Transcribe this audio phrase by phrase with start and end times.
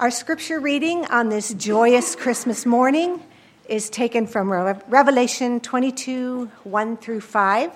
[0.00, 3.20] Our scripture reading on this joyous Christmas morning
[3.68, 7.72] is taken from Revelation 22 1 through 5.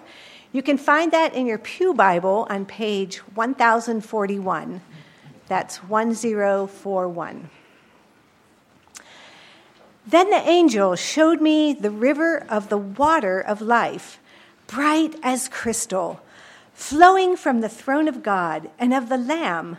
[0.53, 4.81] You can find that in your Pew Bible on page 1041.
[5.49, 7.51] That's 1041.
[10.07, 14.21] Then the angel showed me the river of the water of life,
[14.69, 16.21] bright as crystal,
[16.73, 19.79] flowing from the throne of God and of the Lamb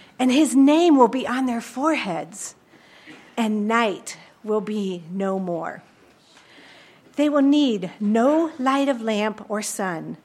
[0.21, 2.53] and his name will be on their foreheads,
[3.35, 5.81] and night will be no more.
[7.15, 10.17] They will need no light of lamp or sun,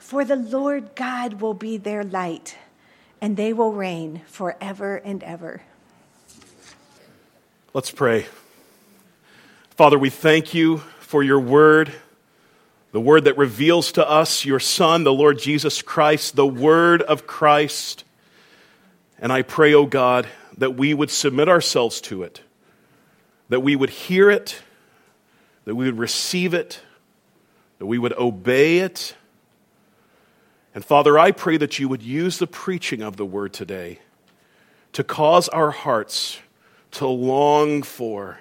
[0.00, 2.58] for the Lord God will be their light,
[3.20, 5.62] and they will reign forever and ever.
[7.72, 8.26] Let's pray.
[9.76, 11.92] Father, we thank you for your word,
[12.90, 17.28] the word that reveals to us your Son, the Lord Jesus Christ, the word of
[17.28, 18.02] Christ.
[19.20, 20.26] And I pray, O oh God,
[20.56, 22.40] that we would submit ourselves to it,
[23.50, 24.62] that we would hear it,
[25.64, 26.80] that we would receive it,
[27.78, 29.14] that we would obey it.
[30.74, 33.98] And Father, I pray that you would use the preaching of the word today
[34.92, 36.38] to cause our hearts
[36.92, 38.40] to long for,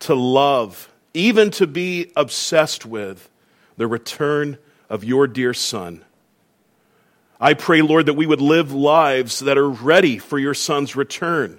[0.00, 3.28] to love, even to be obsessed with
[3.76, 6.04] the return of your dear Son.
[7.40, 11.58] I pray, Lord, that we would live lives that are ready for your Son's return.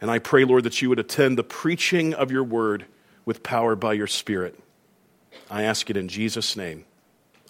[0.00, 2.86] And I pray, Lord, that you would attend the preaching of your word
[3.26, 4.58] with power by your Spirit.
[5.50, 6.86] I ask it in Jesus' name.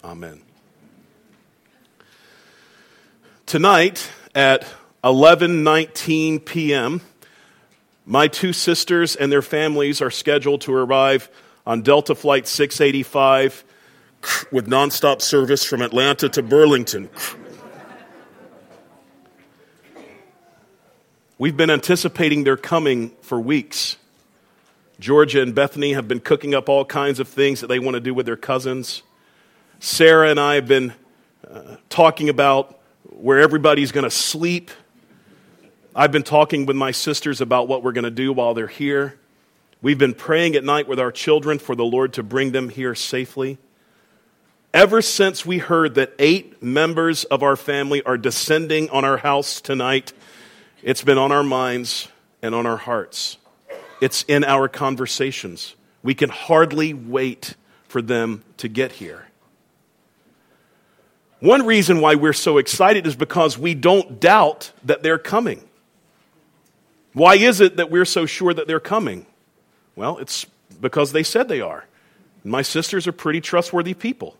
[0.03, 0.41] Amen.
[3.45, 4.65] Tonight at
[5.03, 7.01] 11:19 p.m.
[8.05, 11.29] My two sisters and their families are scheduled to arrive
[11.65, 13.63] on Delta Flight 685
[14.51, 17.09] with nonstop service from Atlanta to Burlington.
[21.37, 23.97] We've been anticipating their coming for weeks.
[24.99, 28.01] Georgia and Bethany have been cooking up all kinds of things that they want to
[28.01, 29.03] do with their cousins.
[29.79, 30.93] Sarah and I have been
[31.49, 34.71] uh, talking about where everybody's going to sleep
[35.95, 39.19] I've been talking with my sisters about what we're going to do while they're here.
[39.81, 42.93] We've been praying at night with our children for the Lord to bring them here
[42.93, 43.57] safely.
[44.73, 49.61] Ever since we heard that eight members of our family are descending on our house
[49.61, 50.13] tonight,
[50.83, 52.07] it's been on our minds
[52.43, 53.37] and on our hearts.
[53.99, 55.75] It's in our conversations.
[56.03, 57.55] We can hardly wait
[57.87, 59.25] for them to get here.
[61.39, 65.63] One reason why we're so excited is because we don't doubt that they're coming.
[67.13, 69.25] Why is it that we're so sure that they're coming?
[69.95, 70.45] Well, it's
[70.79, 71.85] because they said they are.
[72.43, 74.37] My sisters are pretty trustworthy people.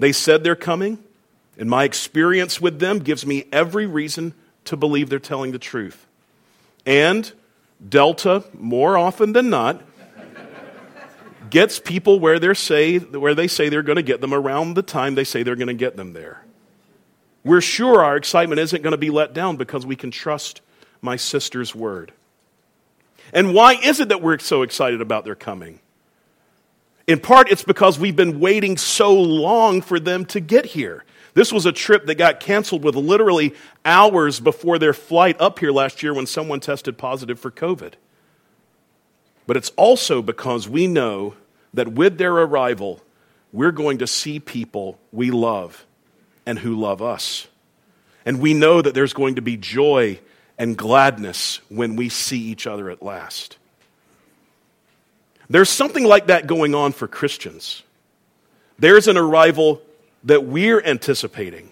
[0.00, 0.98] They said they're coming,
[1.58, 4.34] and my experience with them gives me every reason
[4.64, 6.06] to believe they're telling the truth.
[6.86, 7.30] And
[7.86, 9.82] Delta, more often than not,
[11.50, 14.82] gets people where, they say, where they say they're going to get them around the
[14.82, 16.44] time they say they're going to get them there.
[17.44, 20.60] We're sure our excitement isn't going to be let down because we can trust
[21.02, 22.12] my sister's word.
[23.32, 25.80] And why is it that we're so excited about their coming?
[27.10, 31.04] In part, it's because we've been waiting so long for them to get here.
[31.34, 33.52] This was a trip that got canceled with literally
[33.84, 37.94] hours before their flight up here last year when someone tested positive for COVID.
[39.44, 41.34] But it's also because we know
[41.74, 43.02] that with their arrival,
[43.52, 45.84] we're going to see people we love
[46.46, 47.48] and who love us.
[48.24, 50.20] And we know that there's going to be joy
[50.56, 53.56] and gladness when we see each other at last.
[55.50, 57.82] There's something like that going on for Christians.
[58.78, 59.82] There's an arrival
[60.24, 61.70] that we're anticipating.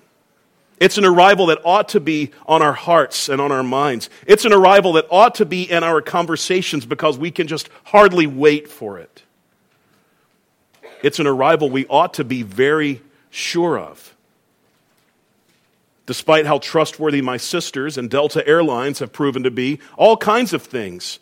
[0.80, 4.10] It's an arrival that ought to be on our hearts and on our minds.
[4.26, 8.26] It's an arrival that ought to be in our conversations because we can just hardly
[8.26, 9.22] wait for it.
[11.02, 13.00] It's an arrival we ought to be very
[13.31, 14.16] sure of.
[16.06, 20.62] Despite how trustworthy my sisters and Delta Airlines have proven to be, all kinds of
[20.62, 21.20] things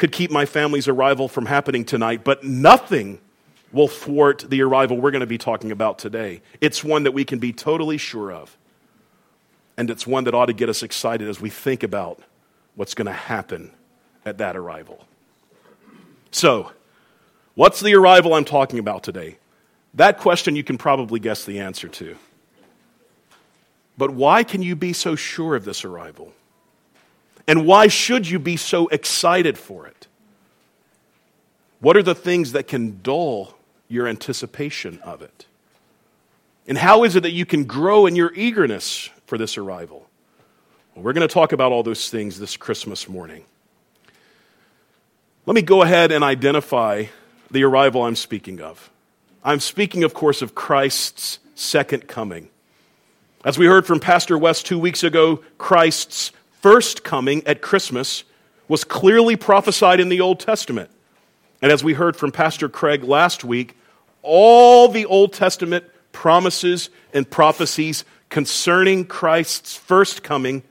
[0.00, 3.20] could keep my family's arrival from happening tonight, but nothing
[3.70, 6.40] will thwart the arrival we're going to be talking about today.
[6.60, 8.56] It's one that we can be totally sure of.
[9.76, 12.20] and it's one that ought to get us excited as we think about
[12.74, 13.70] what's going to happen
[14.26, 15.06] at that arrival.
[16.30, 16.72] So,
[17.54, 19.38] what's the arrival I'm talking about today?
[19.94, 22.16] That question you can probably guess the answer to.
[23.96, 26.32] But why can you be so sure of this arrival?
[27.50, 30.06] And why should you be so excited for it?
[31.80, 33.56] What are the things that can dull
[33.88, 35.46] your anticipation of it?
[36.68, 40.08] And how is it that you can grow in your eagerness for this arrival?
[40.94, 43.44] Well, we're going to talk about all those things this Christmas morning.
[45.44, 47.06] Let me go ahead and identify
[47.50, 48.92] the arrival I'm speaking of.
[49.42, 52.48] I'm speaking, of course, of Christ's second coming.
[53.44, 56.30] As we heard from Pastor West two weeks ago, Christ's
[56.60, 58.24] first coming at Christmas
[58.68, 60.90] was clearly prophesied in the Old Testament.
[61.62, 63.76] And as we heard from Pastor Craig last week,
[64.22, 70.62] all the Old Testament promises and prophecies concerning Christ's first coming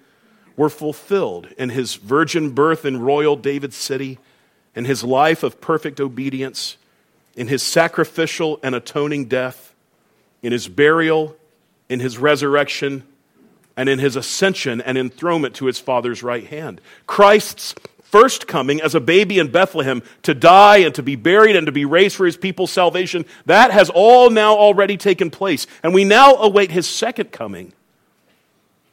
[0.56, 4.20] were fulfilled in his virgin birth in royal David city,
[4.76, 6.78] in his life of perfect obedience,
[7.36, 9.74] in his sacrificial and atoning death,
[10.42, 11.36] in his burial,
[11.88, 13.04] in his resurrection,
[13.80, 16.82] and in his ascension and enthronement to his Father's right hand.
[17.08, 21.66] Christ's first coming as a baby in Bethlehem to die and to be buried and
[21.66, 25.66] to be raised for his people's salvation, that has all now already taken place.
[25.82, 27.72] And we now await his second coming,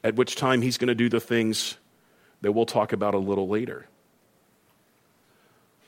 [0.05, 1.77] at which time he's going to do the things
[2.43, 3.89] that we'll talk about a little later.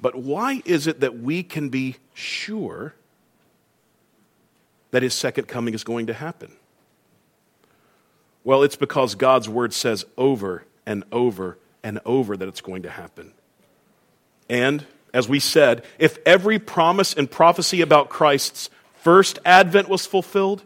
[0.01, 2.97] But why is it that we can be sure
[4.91, 6.57] that his second coming is going to happen?
[8.49, 12.89] Well, it's because God's word says over and over and over that it's going to
[12.89, 13.35] happen.
[14.49, 20.63] And, as we said, if every promise and prophecy about Christ's first advent was fulfilled,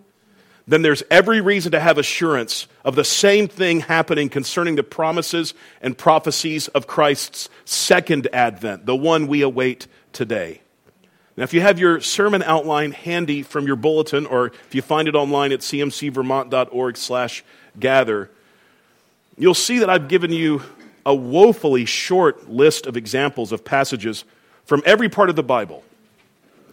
[0.64, 5.52] then there's every reason to have assurance of the same thing happening concerning the promises
[5.80, 10.60] and prophecies of Christ's second advent, the one we await today.
[11.36, 15.08] Now, if you have your sermon outline handy from your bulletin, or if you find
[15.08, 17.42] it online at cmcvermont.org slash
[17.78, 18.30] gather,
[19.36, 20.62] you'll see that I've given you
[21.04, 24.24] a woefully short list of examples of passages
[24.64, 25.84] from every part of the Bible.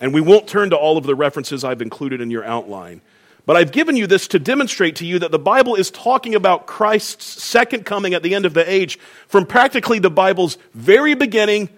[0.02, 3.02] And we won't turn to all of the references I've included in your outline.
[3.46, 6.68] But I've given you this to demonstrate to you that the Bible is talking about
[6.68, 11.70] Christ's second coming at the end of the age from practically the Bible's very beginning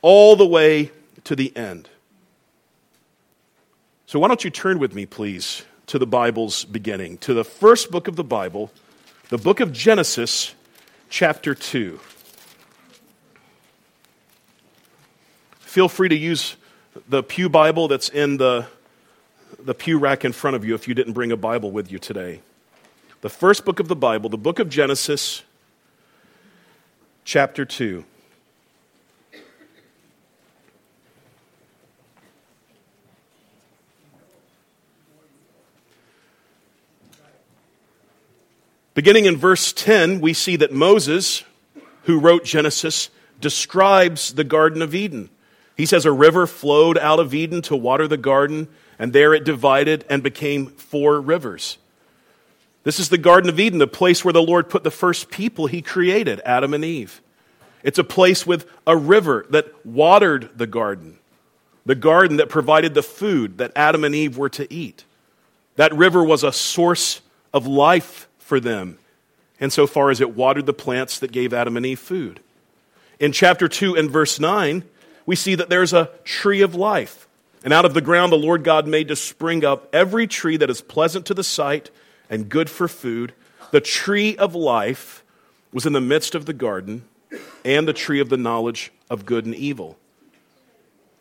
[0.00, 0.90] all the way
[1.24, 1.88] to the end.
[4.06, 7.90] So, why don't you turn with me, please, to the Bible's beginning, to the first
[7.90, 8.70] book of the Bible,
[9.30, 10.54] the book of Genesis,
[11.10, 11.98] chapter 2.
[15.60, 16.56] Feel free to use
[17.08, 18.66] the Pew Bible that's in the
[19.58, 21.98] the pew rack in front of you if you didn't bring a Bible with you
[21.98, 22.40] today.
[23.22, 25.42] The first book of the Bible, the book of Genesis,
[27.24, 28.04] chapter 2.
[38.98, 41.44] Beginning in verse 10, we see that Moses,
[42.02, 43.10] who wrote Genesis,
[43.40, 45.30] describes the Garden of Eden.
[45.76, 48.66] He says, A river flowed out of Eden to water the garden
[48.98, 51.78] and there it divided and became four rivers.
[52.82, 55.68] This is the Garden of Eden, the place where the Lord put the first people
[55.68, 57.22] he created, Adam and Eve.
[57.84, 61.20] It's a place with a river that watered the garden,
[61.86, 65.04] the garden that provided the food that Adam and Eve were to eat.
[65.76, 67.20] That river was a source
[67.54, 68.98] of life for them,
[69.60, 72.40] insofar as it watered the plants that gave Adam and Eve food.
[73.20, 74.84] In chapter 2 and verse 9,
[75.26, 77.28] we see that there's a tree of life
[77.62, 80.70] and out of the ground the Lord God made to spring up every tree that
[80.70, 81.90] is pleasant to the sight
[82.30, 83.34] and good for food.
[83.70, 85.22] The tree of life
[85.70, 87.04] was in the midst of the garden,
[87.66, 89.98] and the tree of the knowledge of good and evil.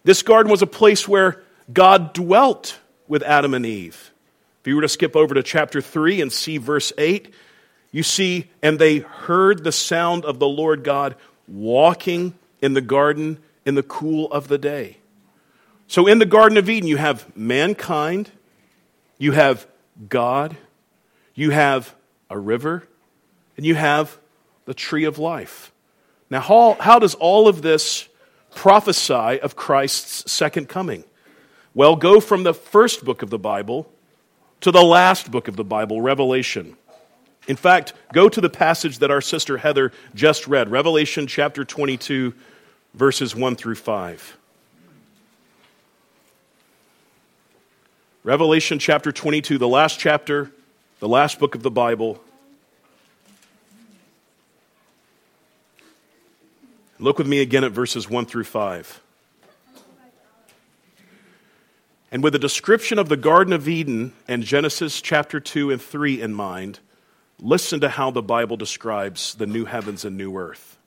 [0.05, 1.43] This garden was a place where
[1.73, 2.79] God dwelt
[3.09, 4.13] with Adam and Eve.
[4.67, 7.33] If you were to skip over to chapter 3 and see verse 8,
[7.93, 11.15] you see, and they heard the sound of the Lord God
[11.47, 14.97] walking in the garden in the cool of the day.
[15.87, 18.29] So in the Garden of Eden, you have mankind,
[19.17, 19.65] you have
[20.09, 20.57] God,
[21.33, 21.95] you have
[22.29, 22.85] a river,
[23.55, 24.17] and you have
[24.65, 25.71] the tree of life.
[26.29, 28.09] Now, how, how does all of this
[28.53, 31.05] prophesy of Christ's second coming?
[31.73, 33.89] Well, go from the first book of the Bible
[34.61, 36.75] to the last book of the Bible, Revelation.
[37.47, 42.33] In fact, go to the passage that our sister Heather just read, Revelation chapter 22,
[42.93, 44.37] verses 1 through 5.
[48.23, 50.51] Revelation chapter 22, the last chapter,
[50.99, 52.21] the last book of the Bible.
[56.99, 59.01] Look with me again at verses 1 through 5.
[62.11, 66.21] And with a description of the Garden of Eden and Genesis chapter 2 and 3
[66.21, 66.79] in mind,
[67.39, 70.77] listen to how the Bible describes the new heavens and new earth.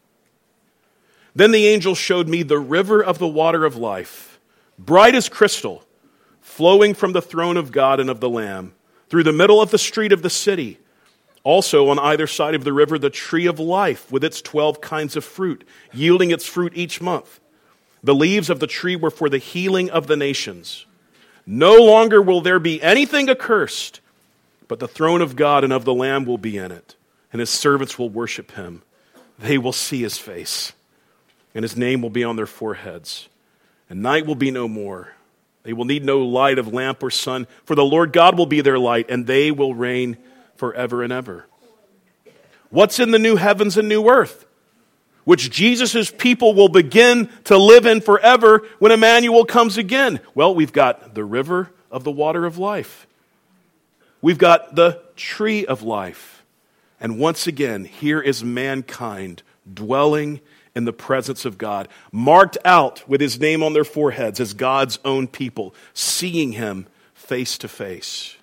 [1.34, 4.40] Then the angel showed me the river of the water of life,
[4.78, 5.84] bright as crystal,
[6.40, 8.74] flowing from the throne of God and of the Lamb,
[9.10, 10.78] through the middle of the street of the city.
[11.44, 15.16] Also, on either side of the river, the tree of life with its 12 kinds
[15.16, 17.40] of fruit, yielding its fruit each month.
[18.02, 20.86] The leaves of the tree were for the healing of the nations.
[21.47, 24.00] No longer will there be anything accursed,
[24.68, 26.97] but the throne of God and of the Lamb will be in it,
[27.32, 28.82] and his servants will worship him.
[29.38, 30.73] They will see his face,
[31.54, 33.28] and his name will be on their foreheads.
[33.88, 35.14] And night will be no more.
[35.62, 38.61] They will need no light of lamp or sun, for the Lord God will be
[38.61, 40.16] their light, and they will reign
[40.56, 41.47] forever and ever.
[42.70, 44.47] What's in the new heavens and new earth?
[45.30, 50.18] Which Jesus' people will begin to live in forever when Emmanuel comes again.
[50.34, 53.06] Well, we've got the river of the water of life.
[54.20, 56.42] We've got the tree of life.
[56.99, 60.40] And once again, here is mankind dwelling
[60.75, 64.99] in the presence of God, marked out with his name on their foreheads as God's
[65.04, 68.34] own people, seeing him face to face.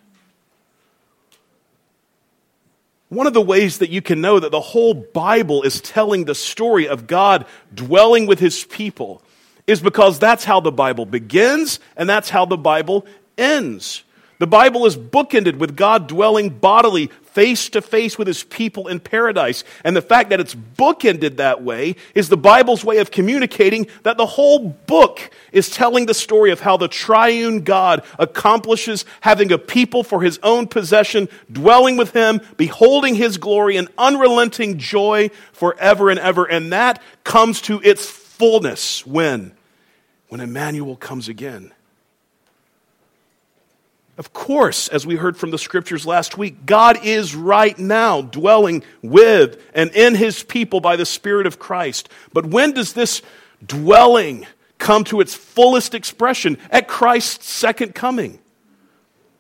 [3.10, 6.36] One of the ways that you can know that the whole Bible is telling the
[6.36, 9.22] story of God dwelling with his people
[9.66, 13.06] is because that's how the Bible begins and that's how the Bible
[13.38, 14.04] ends.
[14.40, 19.00] The Bible is bookended with God dwelling bodily, face to face with his people in
[19.00, 19.64] paradise.
[19.84, 24.18] And the fact that it's bookended that way is the Bible's way of communicating that
[24.18, 29.58] the whole book is telling the story of how the triune God accomplishes having a
[29.58, 36.12] people for his own possession, dwelling with him, beholding his glory and unrelenting joy forever
[36.12, 36.46] and ever.
[36.46, 39.54] And that comes to its fullness when?
[40.28, 41.74] When Emmanuel comes again.
[44.18, 48.84] Of course, as we heard from the scriptures last week, God is right now dwelling
[49.04, 52.10] with and in his people by the Spirit of Christ.
[52.34, 53.22] But when does this
[53.64, 54.48] dwelling
[54.80, 56.58] come to its fullest expression?
[56.72, 58.40] At Christ's second coming.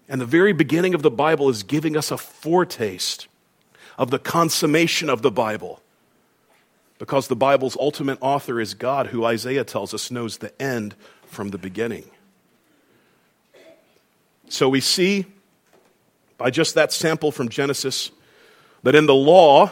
[0.07, 3.27] And the very beginning of the Bible is giving us a foretaste
[3.98, 5.81] of the consummation of the Bible.
[7.00, 11.50] Because the Bible's ultimate author is God, who Isaiah tells us knows the end from
[11.50, 12.12] the beginning.
[14.50, 15.25] So we see
[16.38, 18.12] by just that sample from Genesis
[18.84, 19.72] that in the law,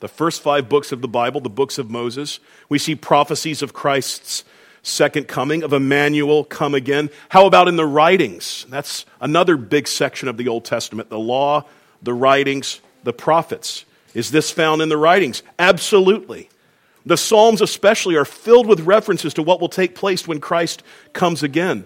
[0.00, 3.72] the first five books of the Bible, the books of Moses, we see prophecies of
[3.72, 4.44] Christ's
[4.82, 7.10] second coming, of Emmanuel come again.
[7.28, 8.66] How about in the writings?
[8.68, 11.64] That's another big section of the Old Testament the law,
[12.02, 13.84] the writings, the prophets.
[14.14, 15.42] Is this found in the writings?
[15.58, 16.48] Absolutely.
[17.04, 20.82] The Psalms, especially, are filled with references to what will take place when Christ
[21.12, 21.84] comes again.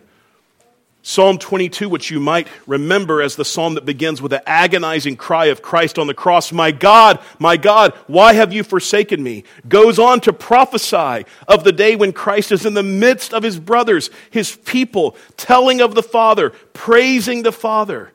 [1.02, 5.46] Psalm 22, which you might remember as the psalm that begins with the agonizing cry
[5.46, 9.44] of Christ on the cross, My God, my God, why have you forsaken me?
[9.66, 13.58] goes on to prophesy of the day when Christ is in the midst of his
[13.58, 18.12] brothers, his people, telling of the Father, praising the Father.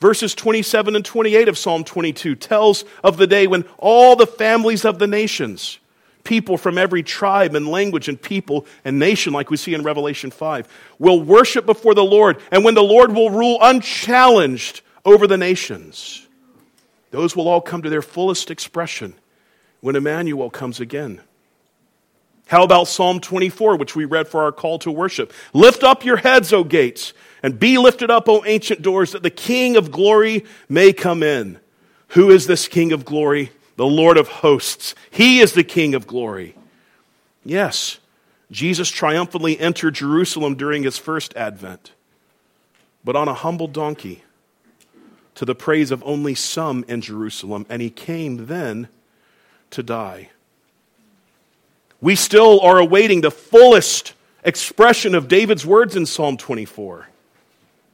[0.00, 4.84] Verses 27 and 28 of Psalm 22 tells of the day when all the families
[4.84, 5.78] of the nations,
[6.28, 10.30] people from every tribe and language and people and nation, like we see in Revelation
[10.30, 10.68] 5,
[10.98, 16.26] will worship before the Lord, and when the Lord will rule unchallenged over the nations.
[17.12, 19.14] Those will all come to their fullest expression
[19.80, 21.22] when Emmanuel comes again.
[22.46, 25.32] How about Psalm 24, which we read for our call to worship?
[25.54, 29.30] Lift up your heads, O gates, and be lifted up, O ancient doors, that the
[29.30, 31.58] King of glory may come in.
[32.08, 33.50] Who is this King of glory?
[33.78, 34.96] The Lord of hosts.
[35.08, 36.56] He is the King of glory.
[37.44, 37.98] Yes,
[38.50, 41.92] Jesus triumphantly entered Jerusalem during his first advent,
[43.04, 44.24] but on a humble donkey
[45.36, 48.88] to the praise of only some in Jerusalem, and he came then
[49.70, 50.30] to die.
[52.00, 57.06] We still are awaiting the fullest expression of David's words in Psalm 24.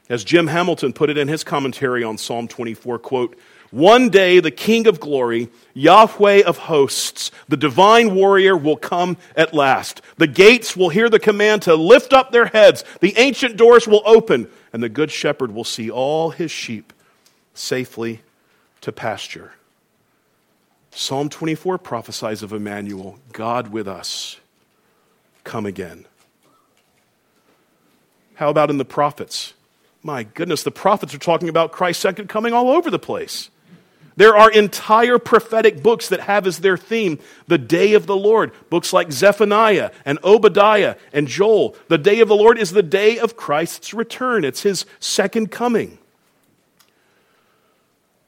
[0.09, 3.37] As Jim Hamilton put it in his commentary on Psalm 24, quote,
[3.75, 9.53] one day, the King of glory, Yahweh of hosts, the divine warrior, will come at
[9.53, 10.01] last.
[10.15, 12.85] The gates will hear the command to lift up their heads.
[13.01, 16.93] The ancient doors will open, and the good shepherd will see all his sheep
[17.53, 18.21] safely
[18.79, 19.51] to pasture.
[20.91, 24.37] Psalm 24 prophesies of Emmanuel, God with us.
[25.43, 26.05] Come again.
[28.35, 29.53] How about in the prophets?
[30.01, 33.49] My goodness, the prophets are talking about Christ's second coming all over the place.
[34.17, 38.53] There are entire prophetic books that have as their theme the day of the Lord.
[38.69, 41.75] Books like Zephaniah and Obadiah and Joel.
[41.89, 45.97] The day of the Lord is the day of Christ's return, it's his second coming.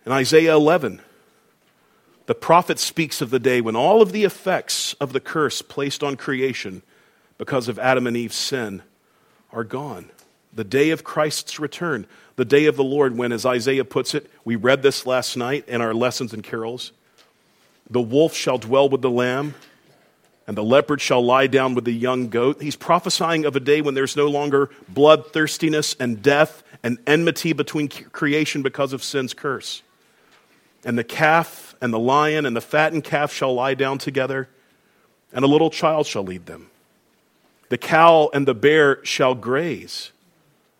[0.05, 1.01] In Isaiah 11,
[2.27, 6.03] the prophet speaks of the day when all of the effects of the curse placed
[6.03, 6.81] on creation
[7.37, 8.83] because of Adam and Eve's sin
[9.51, 10.09] are gone.
[10.57, 14.27] The day of Christ's return, the day of the Lord, when, as Isaiah puts it,
[14.43, 16.93] we read this last night in our lessons and carols
[17.91, 19.53] the wolf shall dwell with the lamb,
[20.47, 22.59] and the leopard shall lie down with the young goat.
[22.59, 27.87] He's prophesying of a day when there's no longer bloodthirstiness and death and enmity between
[27.87, 29.83] creation because of sin's curse.
[30.83, 34.49] And the calf and the lion and the fattened calf shall lie down together,
[35.31, 36.71] and a little child shall lead them.
[37.69, 40.11] The cow and the bear shall graze.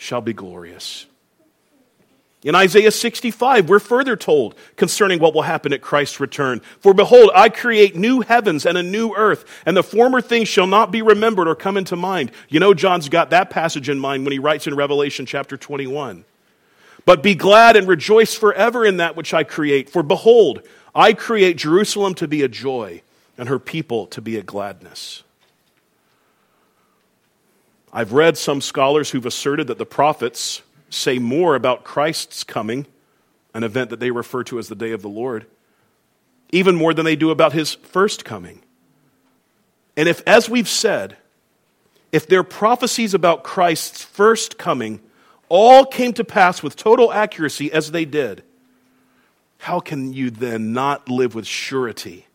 [0.00, 1.06] shall be glorious.
[2.42, 6.62] In Isaiah 65, we're further told concerning what will happen at Christ's return.
[6.78, 10.66] For behold, I create new heavens and a new earth, and the former things shall
[10.66, 12.32] not be remembered or come into mind.
[12.48, 16.24] You know, John's got that passage in mind when he writes in Revelation chapter 21.
[17.04, 19.90] But be glad and rejoice forever in that which I create.
[19.90, 20.62] For behold,
[20.94, 23.02] I create Jerusalem to be a joy,
[23.36, 25.24] and her people to be a gladness.
[27.92, 32.86] I've read some scholars who've asserted that the prophets say more about Christ's coming,
[33.52, 35.46] an event that they refer to as the day of the Lord,
[36.50, 38.62] even more than they do about his first coming.
[39.96, 41.16] And if, as we've said,
[42.12, 45.00] if their prophecies about Christ's first coming
[45.48, 48.42] all came to pass with total accuracy as they did,
[49.58, 52.26] how can you then not live with surety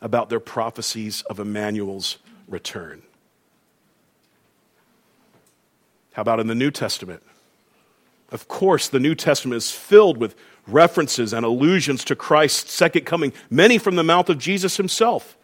[0.00, 3.02] about their prophecies of Emmanuel's return?
[6.12, 7.22] How about in the New Testament?
[8.30, 10.34] Of course, the New Testament is filled with
[10.66, 15.36] references and allusions to Christ's second coming, many from the mouth of Jesus himself.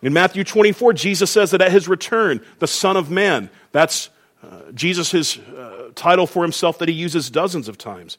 [0.00, 4.10] In Matthew 24, Jesus says that at his return, the Son of Man, that's
[4.42, 8.16] uh, Jesus' uh, title for himself that he uses dozens of times.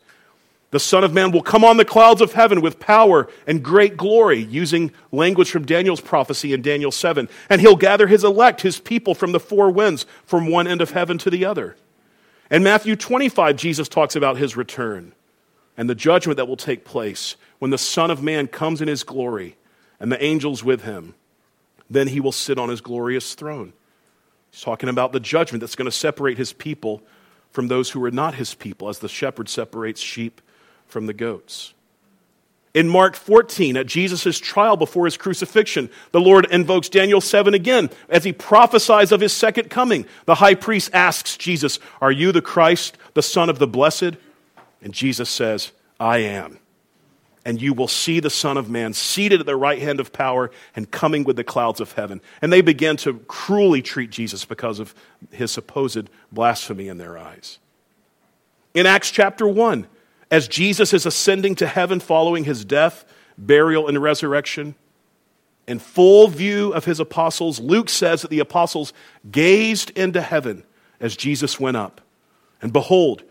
[0.71, 3.97] The Son of Man will come on the clouds of heaven with power and great
[3.97, 7.27] glory, using language from Daniel's prophecy in Daniel 7.
[7.49, 10.91] And he'll gather his elect, his people, from the four winds, from one end of
[10.91, 11.75] heaven to the other.
[12.51, 15.13] In Matthew 25, Jesus talks about his return
[15.75, 19.03] and the judgment that will take place when the Son of Man comes in his
[19.03, 19.55] glory
[19.99, 21.15] and the angels with him.
[21.89, 23.73] Then he will sit on his glorious throne.
[24.51, 27.01] He's talking about the judgment that's going to separate his people
[27.51, 30.41] from those who are not his people, as the shepherd separates sheep
[30.89, 31.73] from the goats.
[32.73, 37.89] In Mark 14, at Jesus' trial before his crucifixion, the Lord invokes Daniel 7 again
[38.09, 40.05] as he prophesies of his second coming.
[40.25, 44.17] The high priest asks Jesus, Are you the Christ, the Son of the Blessed?
[44.81, 46.59] And Jesus says, I am.
[47.43, 50.51] And you will see the Son of Man seated at the right hand of power
[50.75, 52.21] and coming with the clouds of heaven.
[52.41, 54.93] And they began to cruelly treat Jesus because of
[55.31, 57.57] his supposed blasphemy in their eyes.
[58.75, 59.87] In Acts chapter 1,
[60.31, 63.05] as Jesus is ascending to heaven following his death,
[63.37, 64.75] burial, and resurrection,
[65.67, 68.91] in full view of his apostles, Luke says that the apostles
[69.31, 70.63] gazed into heaven
[70.99, 72.01] as Jesus went up.
[72.61, 73.23] And behold,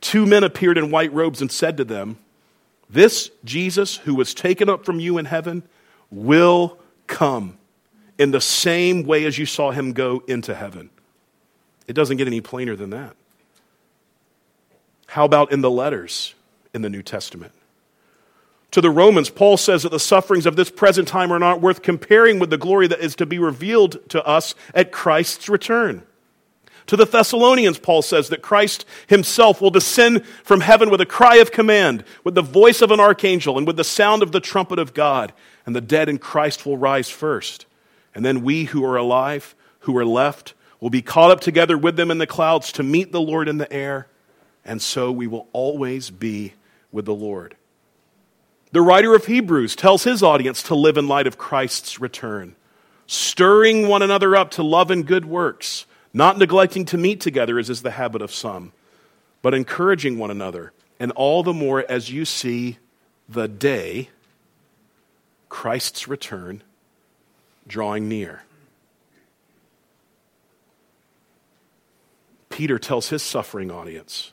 [0.00, 2.18] two men appeared in white robes and said to them,
[2.90, 5.62] This Jesus who was taken up from you in heaven
[6.10, 7.58] will come
[8.18, 10.90] in the same way as you saw him go into heaven.
[11.86, 13.14] It doesn't get any plainer than that.
[15.06, 16.34] How about in the letters?
[16.74, 17.52] In the New Testament.
[18.72, 21.80] To the Romans, Paul says that the sufferings of this present time are not worth
[21.80, 26.02] comparing with the glory that is to be revealed to us at Christ's return.
[26.86, 31.36] To the Thessalonians, Paul says that Christ himself will descend from heaven with a cry
[31.36, 34.80] of command, with the voice of an archangel, and with the sound of the trumpet
[34.80, 35.32] of God,
[35.64, 37.66] and the dead in Christ will rise first.
[38.14, 41.96] And then we who are alive, who are left, will be caught up together with
[41.96, 44.08] them in the clouds to meet the Lord in the air,
[44.64, 46.54] and so we will always be
[46.94, 47.56] with the Lord.
[48.70, 52.56] The writer of Hebrews tells his audience to live in light of Christ's return,
[53.06, 57.68] stirring one another up to love and good works, not neglecting to meet together as
[57.68, 58.72] is the habit of some,
[59.42, 62.78] but encouraging one another, and all the more as you see
[63.28, 64.08] the day,
[65.48, 66.62] Christ's return,
[67.66, 68.44] drawing near.
[72.48, 74.30] Peter tells his suffering audience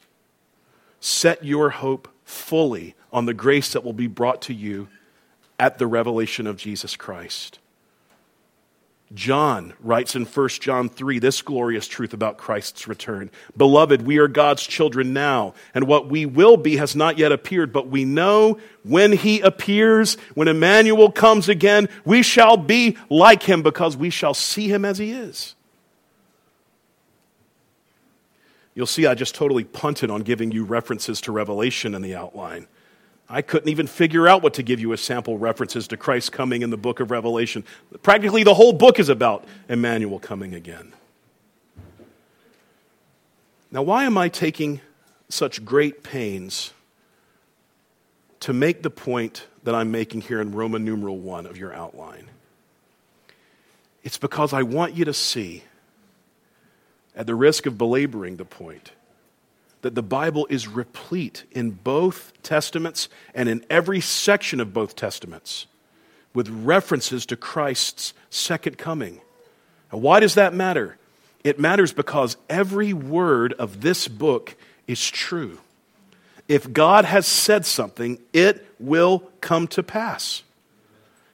[1.00, 4.88] set your hope fully on the grace that will be brought to you
[5.60, 7.60] at the revelation of Jesus Christ.
[9.14, 13.30] John writes in 1 John 3 this glorious truth about Christ's return.
[13.58, 17.74] Beloved, we are God's children now, and what we will be has not yet appeared,
[17.74, 23.62] but we know when he appears, when Emmanuel comes again, we shall be like him
[23.62, 25.56] because we shall see him as he is.
[28.74, 32.68] You'll see I just totally punted on giving you references to Revelation in the outline.
[33.30, 36.62] I couldn't even figure out what to give you as sample references to Christ coming
[36.62, 37.64] in the book of Revelation.
[38.04, 40.94] Practically the whole book is about Emmanuel coming again.
[43.72, 44.82] Now, why am I taking
[45.30, 46.74] such great pains
[48.42, 52.28] to make the point that I'm making here in Roman numeral 1 of your outline?
[54.04, 55.64] It's because I want you to see,
[57.16, 58.92] at the risk of belaboring the point,
[59.82, 65.68] that the Bible is replete in both Testaments and in every section of both Testaments
[66.34, 69.22] with references to Christ's second coming.
[69.92, 70.98] And why does that matter?
[71.44, 74.56] It matters because every word of this book
[74.88, 75.58] is true.
[76.48, 80.44] If God has said something, it will come to pass.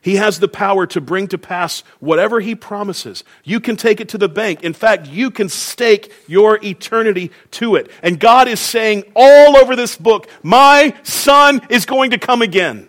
[0.08, 3.26] He has the power to bring to pass whatever He promises.
[3.44, 4.64] You can take it to the bank.
[4.64, 7.92] In fact, you can stake your eternity to it.
[8.02, 12.88] And God is saying all over this book, My Son is going to come again.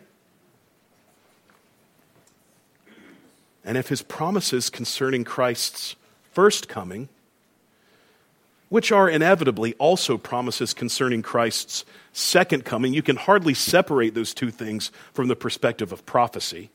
[3.65, 5.97] And if His promises concerning Christ's
[6.31, 7.09] first coming,
[8.69, 14.53] which are inevitably also promises concerning Christ's second coming, you can hardly separate those two
[14.53, 16.71] things from the perspective of prophecy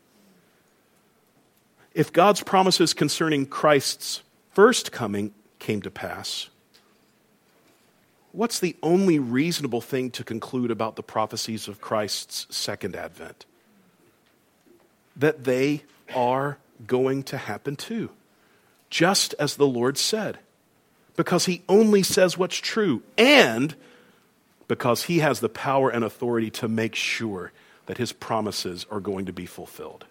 [1.93, 6.49] if God's promises concerning Christ's first coming came to pass,
[8.31, 13.45] what's the only reasonable thing to conclude about the prophecies of Christ's second advent?
[15.15, 15.83] That they
[16.15, 18.09] are going to happen too,
[18.89, 20.39] just as the Lord said,
[21.15, 23.75] because He only says what's true, and
[24.67, 27.51] because He has the power and authority to make sure
[27.85, 30.05] that His promises are going to be fulfilled.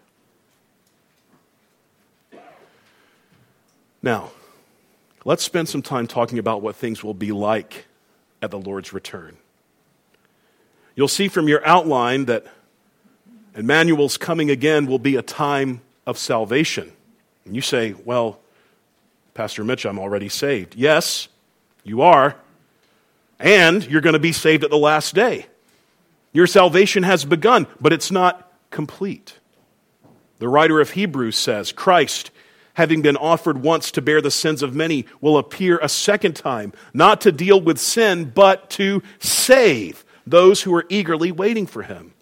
[4.03, 4.33] Now,
[5.25, 7.87] let's spend some time talking about what things will be like
[8.41, 9.37] at the Lord's return.
[10.97, 12.47] You'll see from your outline that
[13.55, 16.93] Emmanuel's coming again will be a time of salvation.
[17.45, 18.41] And you say, well,
[19.35, 20.75] Pastor Mitch, I'm already saved.
[20.75, 21.29] Yes,
[21.85, 22.37] you are.
[23.39, 25.47] And you're going to be saved at the last day.
[26.33, 29.39] Your salvation has begun, but it's not complete.
[30.39, 32.32] The writer of Hebrews says, Christ
[32.75, 36.73] having been offered once to bear the sins of many, will appear a second time,
[36.95, 42.15] not to deal with sin, but to save those who are eagerly waiting for him.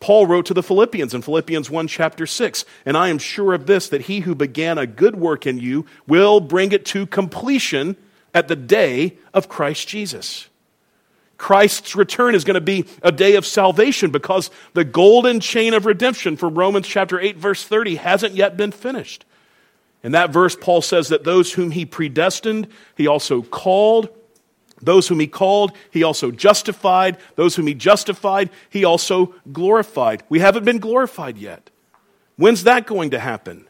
[0.00, 3.66] Paul wrote to the Philippians in Philippians 1, chapter 6, and I am sure of
[3.66, 7.96] this, that he who began a good work in you will bring it to completion
[8.34, 10.48] at the day of Christ Jesus.
[11.38, 15.86] Christ's return is going to be a day of salvation because the golden chain of
[15.86, 19.24] redemption from Romans chapter 8, verse 30 hasn't yet been finished.
[20.04, 24.10] In that verse, Paul says that those whom he predestined, he also called.
[24.82, 27.16] Those whom he called, he also justified.
[27.36, 30.22] Those whom he justified, he also glorified.
[30.28, 31.70] We haven't been glorified yet.
[32.36, 33.66] When's that going to happen?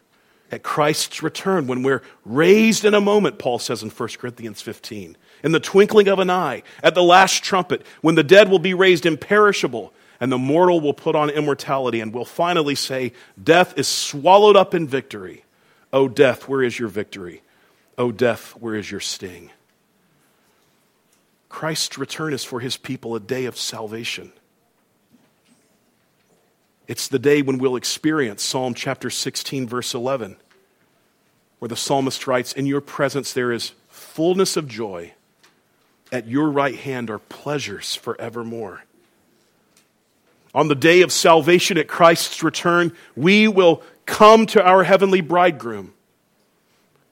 [0.51, 5.17] At Christ's return, when we're raised in a moment, Paul says in 1 Corinthians 15.
[5.45, 8.75] In the twinkling of an eye, at the last trumpet, when the dead will be
[8.75, 13.87] raised imperishable, and the mortal will put on immortality, and will finally say, Death is
[13.87, 15.44] swallowed up in victory.
[15.95, 17.41] O death, where is your victory?
[17.97, 19.51] O death, where is your sting?
[21.49, 24.33] Christ's return is for his people a day of salvation.
[26.89, 30.37] It's the day when we'll experience Psalm chapter 16, verse 11,
[31.61, 35.13] where the psalmist writes, In your presence there is fullness of joy.
[36.11, 38.83] At your right hand are pleasures forevermore.
[40.55, 45.93] On the day of salvation at Christ's return, we will come to our heavenly bridegroom,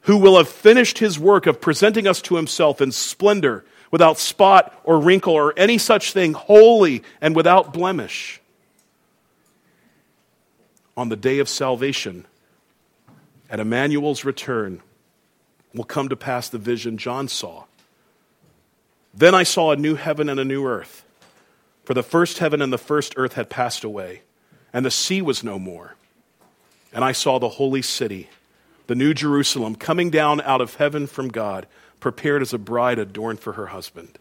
[0.02, 4.80] who will have finished his work of presenting us to himself in splendor, without spot
[4.82, 8.40] or wrinkle or any such thing, holy and without blemish.
[10.96, 12.26] On the day of salvation,
[13.48, 14.82] at Emmanuel's return,
[15.74, 17.64] will come to pass the vision John saw.
[19.14, 21.04] Then I saw a new heaven and a new earth.
[21.84, 24.22] For the first heaven and the first earth had passed away,
[24.72, 25.96] and the sea was no more.
[26.92, 28.28] And I saw the holy city,
[28.86, 31.66] the new Jerusalem, coming down out of heaven from God,
[32.00, 34.18] prepared as a bride adorned for her husband.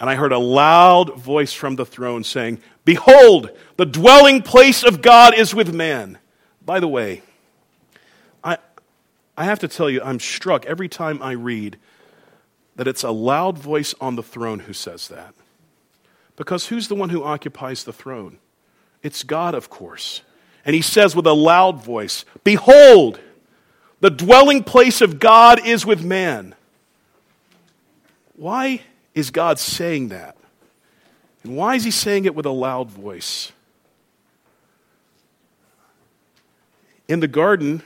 [0.00, 5.00] And I heard a loud voice from the throne saying, Behold, the dwelling place of
[5.00, 6.18] God is with man.
[6.64, 7.22] By the way,
[8.42, 8.58] I,
[9.36, 11.78] I have to tell you, I'm struck every time I read
[12.74, 15.34] that it's a loud voice on the throne who says that.
[16.36, 18.38] Because who's the one who occupies the throne?
[19.02, 20.22] It's God, of course.
[20.64, 23.20] And he says with a loud voice, Behold,
[24.00, 26.54] the dwelling place of God is with man.
[28.36, 28.82] Why
[29.14, 30.36] is God saying that?
[31.42, 33.52] And why is he saying it with a loud voice?
[37.08, 37.82] In the garden,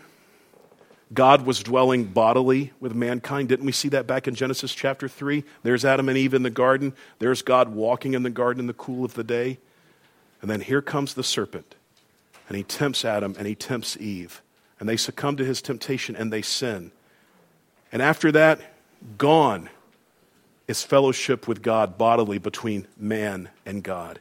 [1.12, 3.49] God was dwelling bodily with mankind.
[3.49, 5.45] Didn't we see that back in Genesis chapter 3?
[5.62, 6.93] There's Adam and Eve in the garden.
[7.19, 9.59] There's God walking in the garden in the cool of the day.
[10.43, 11.75] And then here comes the serpent.
[12.48, 14.42] And he tempts Adam and he tempts Eve.
[14.78, 16.92] And they succumb to his temptation and they sin.
[17.92, 18.61] And after that,
[19.18, 19.68] gone
[20.68, 24.20] is fellowship with God bodily between man and God.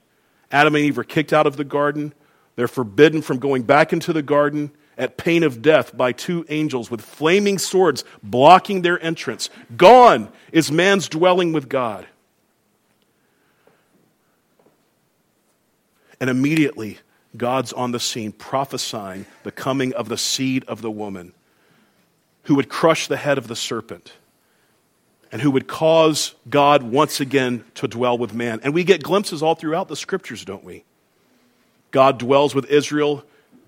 [0.52, 2.14] Adam and Eve are kicked out of the garden.
[2.56, 6.90] They're forbidden from going back into the garden at pain of death by two angels
[6.90, 9.50] with flaming swords blocking their entrance.
[9.76, 12.08] Gone is man's dwelling with God.
[16.22, 17.00] And immediately,
[17.38, 21.34] God's on the scene prophesying the coming of the seed of the woman
[22.44, 24.14] who would crush the head of the serpent
[25.32, 28.60] and who would cause God once again to dwell with man.
[28.64, 30.84] And we get glimpses all throughout the scriptures, don't we?
[31.92, 33.26] God dwells with Israel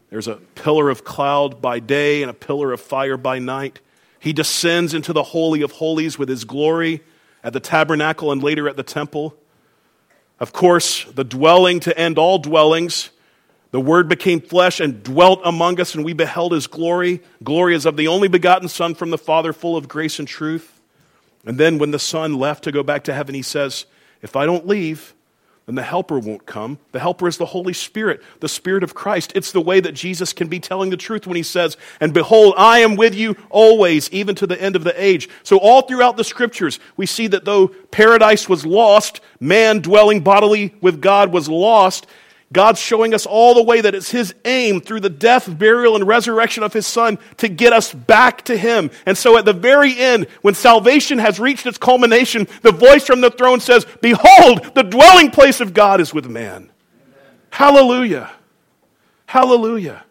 [0.09, 3.79] there's a pillar of cloud by day and a pillar of fire by night.
[4.19, 7.03] He descends into the Holy of Holies with his glory
[7.43, 9.35] at the tabernacle and later at the temple.
[10.39, 13.09] Of course, the dwelling to end all dwellings.
[13.71, 17.21] The Word became flesh and dwelt among us, and we beheld his glory.
[17.43, 20.79] Glory is of the only begotten Son from the Father, full of grace and truth.
[21.45, 23.85] And then when the Son left to go back to heaven, he says,
[24.21, 25.13] If I don't leave,
[25.67, 26.79] then the helper won't come.
[26.93, 29.33] The helper is the Holy Spirit, the Spirit of Christ.
[29.35, 32.53] It's the way that Jesus can be telling the truth when he says, And behold,
[32.57, 35.27] I am with you always, even to the end of the age.
[35.43, 40.73] So, all throughout the scriptures, we see that though paradise was lost, man dwelling bodily
[40.79, 42.07] with God was lost,
[42.53, 46.07] God's showing us all the way that it's His aim through the death, burial, and
[46.07, 48.89] resurrection of His Son to get us back to Him.
[49.05, 53.19] And so at the very end, when salvation has reached its culmination, the voice from
[53.19, 56.55] the throne says, Behold, the dwelling place of God is with man.
[56.55, 56.71] Amen.
[57.49, 58.31] Hallelujah.
[59.25, 60.05] Hallelujah.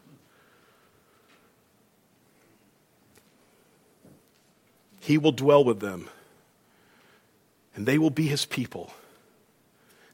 [5.01, 6.09] He will dwell with them,
[7.75, 8.93] and they will be His people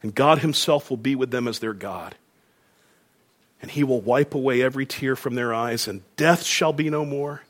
[0.02, 2.16] and God Himself will be with them as their God.
[3.60, 7.04] And He will wipe away every tear from their eyes, and death shall be no
[7.04, 7.42] more.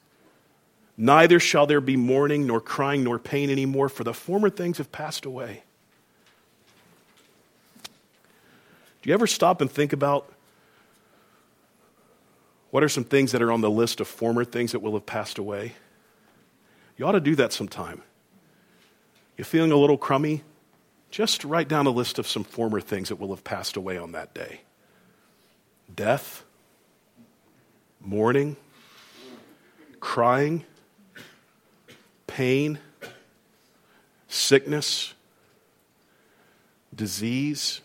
[0.96, 4.92] Neither shall there be mourning, nor crying, nor pain anymore, for the former things have
[4.92, 5.62] passed away.
[9.00, 10.30] Do you ever stop and think about
[12.70, 15.06] what are some things that are on the list of former things that will have
[15.06, 15.72] passed away?
[16.96, 18.02] You ought to do that sometime.
[19.36, 20.42] You're feeling a little crummy?
[21.12, 24.12] Just write down a list of some former things that will have passed away on
[24.12, 24.62] that day.
[25.94, 26.42] Death,
[28.00, 28.56] mourning,
[30.00, 30.64] crying,
[32.26, 32.78] pain,
[34.26, 35.12] sickness,
[36.94, 37.82] disease,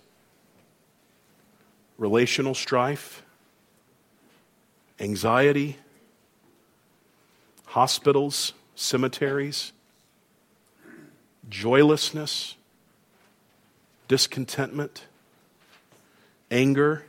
[1.98, 3.24] relational strife,
[5.02, 5.76] anxiety,
[7.66, 9.74] hospitals, cemeteries,
[11.50, 12.57] joylessness
[14.08, 15.06] discontentment,
[16.50, 17.06] anger,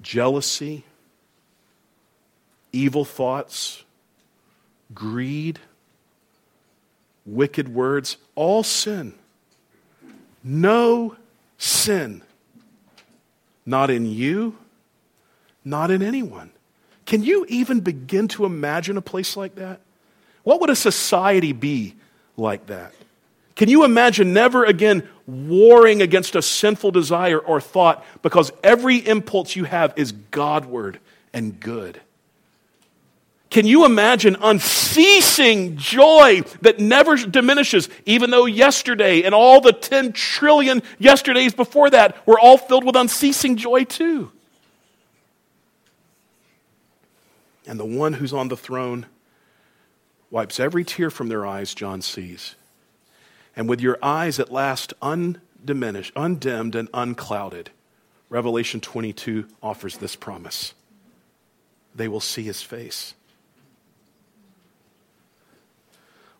[0.00, 0.84] jealousy,
[2.72, 3.84] evil thoughts,
[4.92, 5.58] greed,
[7.24, 9.14] wicked words, all sin.
[10.42, 11.16] No
[11.56, 12.22] sin.
[13.64, 14.58] Not in you,
[15.64, 16.50] not in anyone.
[17.06, 19.80] Can you even begin to imagine a place like that?
[20.42, 21.94] What would a society be
[22.36, 22.92] like that?
[23.56, 29.54] Can you imagine never again warring against a sinful desire or thought because every impulse
[29.54, 30.98] you have is Godward
[31.32, 32.00] and good?
[33.50, 40.12] Can you imagine unceasing joy that never diminishes, even though yesterday and all the 10
[40.12, 44.32] trillion yesterdays before that were all filled with unceasing joy too?
[47.64, 49.06] And the one who's on the throne
[50.32, 52.56] wipes every tear from their eyes, John sees
[53.56, 57.70] and with your eyes at last undiminished, undimmed, and unclouded.
[58.28, 60.74] Revelation 22 offers this promise
[61.94, 63.14] they will see his face.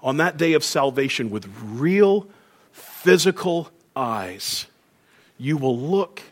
[0.02, 2.28] On that day of salvation, with real
[2.72, 4.66] physical eyes,
[5.38, 6.22] you will look,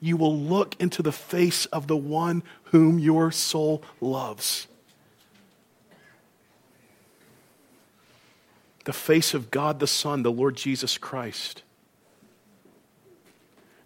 [0.00, 4.67] you will look into the face of the one whom your soul loves.
[8.88, 11.62] The face of God the Son, the Lord Jesus Christ.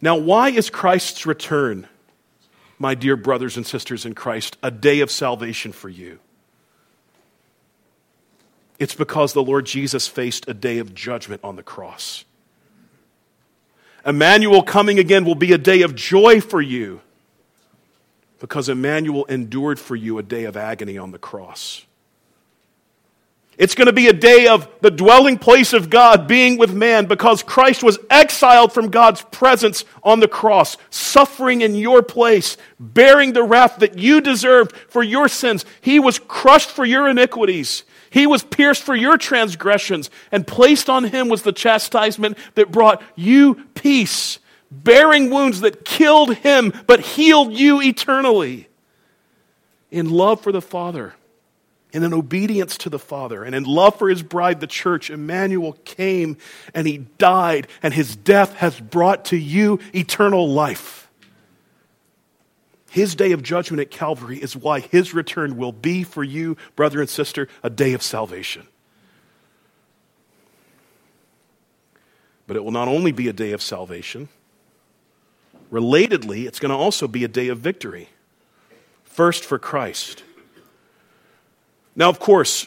[0.00, 1.88] Now, why is Christ's return,
[2.78, 6.20] my dear brothers and sisters in Christ, a day of salvation for you?
[8.78, 12.24] It's because the Lord Jesus faced a day of judgment on the cross.
[14.06, 17.00] Emmanuel coming again will be a day of joy for you
[18.38, 21.86] because Emmanuel endured for you a day of agony on the cross.
[23.62, 27.06] It's going to be a day of the dwelling place of God being with man
[27.06, 33.34] because Christ was exiled from God's presence on the cross, suffering in your place, bearing
[33.34, 35.64] the wrath that you deserved for your sins.
[35.80, 37.84] He was crushed for your iniquities.
[38.10, 43.00] He was pierced for your transgressions, and placed on him was the chastisement that brought
[43.14, 44.40] you peace,
[44.72, 48.66] bearing wounds that killed him but healed you eternally.
[49.92, 51.14] In love for the Father,
[51.92, 55.74] and in obedience to the Father, and in love for his bride, the church, Emmanuel
[55.84, 56.38] came
[56.74, 61.10] and he died, and his death has brought to you eternal life.
[62.90, 67.00] His day of judgment at Calvary is why his return will be for you, brother
[67.00, 68.66] and sister, a day of salvation.
[72.46, 74.28] But it will not only be a day of salvation,
[75.72, 78.10] relatedly, it's going to also be a day of victory.
[79.04, 80.22] First for Christ.
[81.94, 82.66] Now, of course,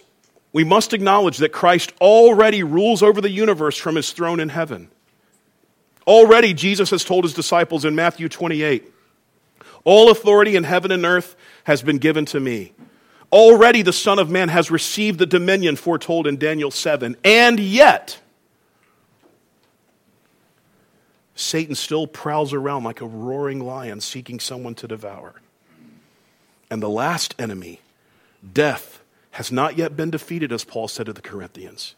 [0.54, 4.90] we must acknowledge that Christ already rules over the universe from his throne in heaven.
[6.08, 8.92] Already, Jesus has told his disciples in Matthew 28
[9.86, 12.74] all authority in heaven and earth has been given to me.
[13.32, 17.16] Already the Son of Man has received the dominion foretold in Daniel 7.
[17.24, 18.20] And yet,
[21.36, 25.36] Satan still prowls around like a roaring lion seeking someone to devour.
[26.72, 27.80] And the last enemy,
[28.54, 28.95] death,
[29.36, 31.96] has not yet been defeated, as Paul said to the Corinthians.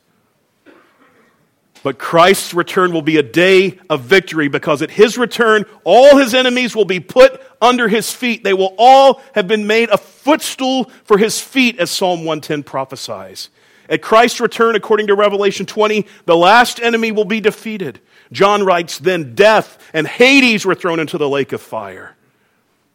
[1.84, 6.34] But Christ's return will be a day of victory because at his return, all his
[6.34, 8.44] enemies will be put under his feet.
[8.44, 13.50] They will all have been made a footstool for his feet, as Psalm 110 prophesies.
[13.88, 18.00] At Christ's return, according to Revelation 20, the last enemy will be defeated.
[18.32, 22.17] John writes, Then death and Hades were thrown into the lake of fire.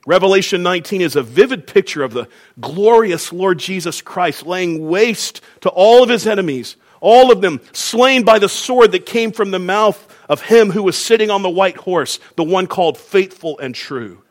[0.07, 2.29] Revelation 19 is a vivid picture of the
[2.61, 8.23] glorious Lord Jesus Christ laying waste to all of his enemies all of them slain
[8.23, 11.51] by the sword that came from the mouth of him who was sitting on the
[11.51, 14.23] white horse, the one called faithful and true.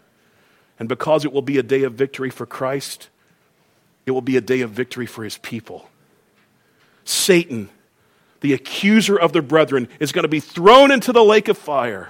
[0.79, 3.09] And because it will be a day of victory for Christ,
[4.05, 5.89] it will be a day of victory for his people.
[7.03, 7.69] Satan,
[8.39, 12.09] the accuser of the brethren, is going to be thrown into the lake of fire.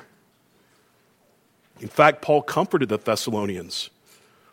[1.81, 3.89] In fact, Paul comforted the Thessalonians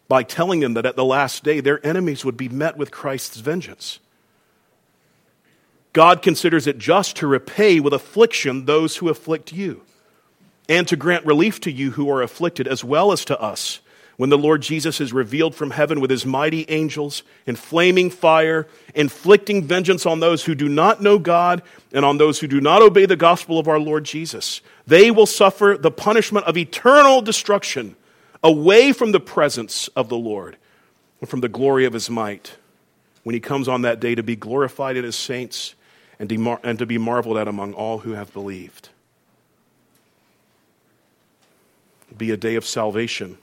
[0.08, 3.40] by telling them that at the last day their enemies would be met with Christ's
[3.40, 4.00] vengeance.
[5.92, 9.82] God considers it just to repay with affliction those who afflict you,
[10.68, 13.80] and to grant relief to you who are afflicted, as well as to us,
[14.16, 18.66] when the Lord Jesus is revealed from heaven with his mighty angels in flaming fire,
[18.94, 21.62] inflicting vengeance on those who do not know God
[21.92, 24.60] and on those who do not obey the gospel of our Lord Jesus.
[24.88, 27.94] They will suffer the punishment of eternal destruction
[28.42, 30.56] away from the presence of the Lord
[31.20, 32.56] and from the glory of his might
[33.22, 35.74] when he comes on that day to be glorified in his saints
[36.18, 38.88] and, to be marveled at among all who have believed.
[42.16, 43.36] be a day of salvation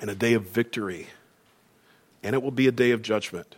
[0.00, 1.06] and a day of victory,
[2.24, 3.54] and it will be a day of judgment.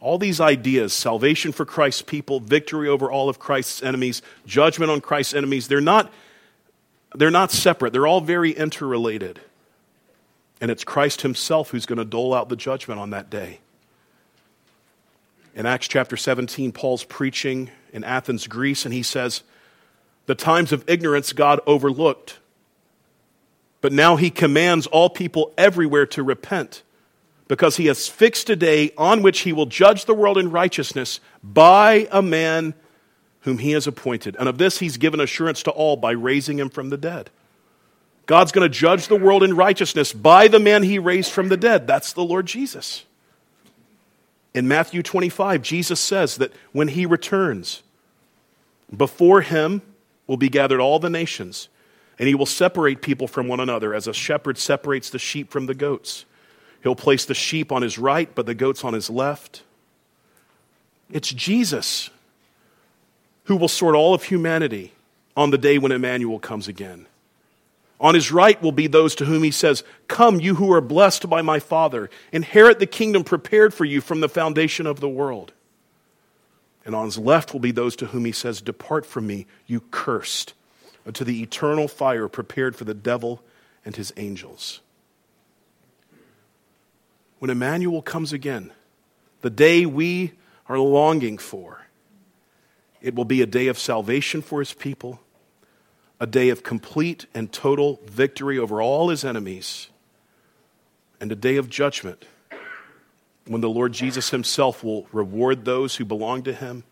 [0.00, 5.00] All these ideas salvation for Christ's people, victory over all of Christ's enemies, judgment on
[5.00, 6.12] Christ's enemies they're not,
[7.14, 9.40] they're not separate, they're all very interrelated.
[10.60, 13.60] And it's Christ Himself who's going to dole out the judgment on that day.
[15.54, 19.42] In Acts chapter 17, Paul's preaching in Athens, Greece, and he says,
[20.26, 22.38] The times of ignorance God overlooked,
[23.80, 26.82] but now he commands all people everywhere to repent,
[27.48, 31.18] because he has fixed a day on which he will judge the world in righteousness
[31.42, 32.74] by a man
[33.40, 34.36] whom he has appointed.
[34.38, 37.30] And of this he's given assurance to all by raising him from the dead.
[38.26, 41.56] God's going to judge the world in righteousness by the man he raised from the
[41.56, 41.86] dead.
[41.86, 43.04] That's the Lord Jesus.
[44.52, 47.82] In Matthew 25, Jesus says that when he returns,
[48.94, 49.80] before him
[50.26, 51.68] will be gathered all the nations,
[52.18, 55.64] and he will separate people from one another as a shepherd separates the sheep from
[55.66, 56.26] the goats.
[56.82, 59.62] He'll place the sheep on his right, but the goats on his left.
[61.10, 62.10] It's Jesus
[63.44, 64.92] who will sort all of humanity
[65.36, 67.06] on the day when Emmanuel comes again.
[68.00, 71.28] On his right will be those to whom he says, Come, you who are blessed
[71.28, 75.52] by my Father, inherit the kingdom prepared for you from the foundation of the world.
[76.84, 79.80] And on his left will be those to whom he says, Depart from me, you
[79.90, 80.54] cursed,
[81.12, 83.42] to the eternal fire prepared for the devil
[83.84, 84.80] and his angels.
[87.38, 88.72] When Emmanuel comes again,
[89.40, 90.32] the day we
[90.68, 91.86] are longing for,
[93.00, 95.20] it will be a day of salvation for his people
[96.20, 99.88] a day of complete and total victory over all his enemies,
[101.20, 102.24] and a day of judgment
[103.46, 106.84] when the Lord Jesus himself will reward those who belong to him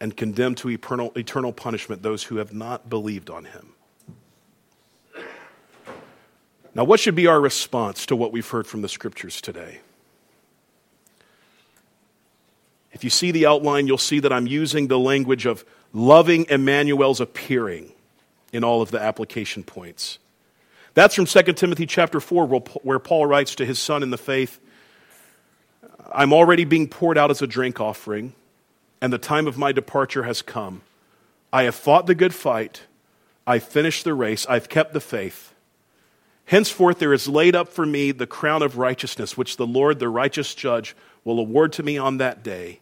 [0.00, 3.74] and condemn to eternal, eternal punishment those who have not believed on him.
[6.78, 9.80] Now, what should be our response to what we've heard from the scriptures today?
[12.92, 17.20] If you see the outline, you'll see that I'm using the language of loving Emmanuel's
[17.20, 17.90] appearing
[18.52, 20.20] in all of the application points.
[20.94, 24.60] That's from 2 Timothy chapter 4, where Paul writes to his son in the faith
[26.12, 28.34] I'm already being poured out as a drink offering,
[29.00, 30.82] and the time of my departure has come.
[31.52, 32.82] I have fought the good fight,
[33.48, 35.54] I've finished the race, I've kept the faith.
[36.48, 40.08] Henceforth, there is laid up for me the crown of righteousness, which the Lord, the
[40.08, 42.80] righteous judge, will award to me on that day,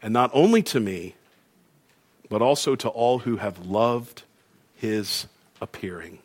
[0.00, 1.14] and not only to me,
[2.30, 4.22] but also to all who have loved
[4.76, 5.26] his
[5.60, 6.20] appearing.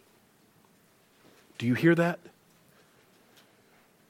[1.57, 2.19] Do you hear that?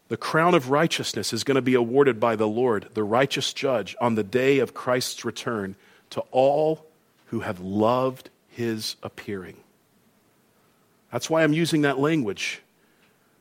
[0.10, 3.96] The crown of righteousness is going to be awarded by the Lord, the righteous judge,
[4.00, 5.76] on the day of Christ's return
[6.12, 6.86] to all
[7.28, 9.58] who have loved his appearing.
[11.12, 12.62] That's why I'm using that language.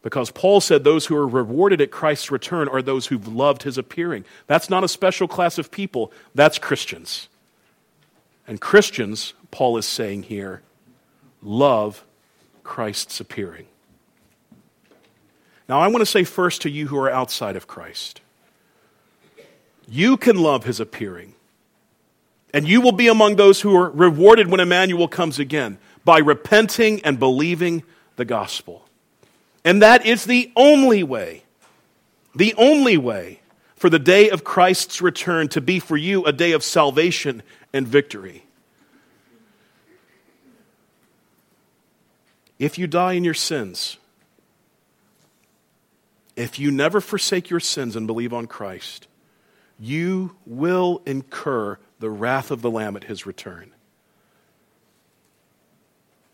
[0.02, 3.76] Because Paul said those who are rewarded at Christ's return are those who've loved his
[3.76, 4.24] appearing.
[4.46, 7.28] That's not a special class of people, that's Christians.
[8.48, 10.62] And Christians, Paul is saying here,
[11.42, 12.04] love
[12.64, 13.66] Christ's appearing.
[15.68, 18.20] Now, I want to say first to you who are outside of Christ
[19.90, 21.34] you can love his appearing,
[22.54, 25.78] and you will be among those who are rewarded when Emmanuel comes again
[26.10, 27.84] by repenting and believing
[28.16, 28.84] the gospel.
[29.64, 31.44] And that is the only way,
[32.34, 33.38] the only way
[33.76, 37.86] for the day of Christ's return to be for you a day of salvation and
[37.86, 38.44] victory.
[42.58, 43.96] If you die in your sins,
[46.34, 49.06] if you never forsake your sins and believe on Christ,
[49.78, 53.70] you will incur the wrath of the Lamb at his return.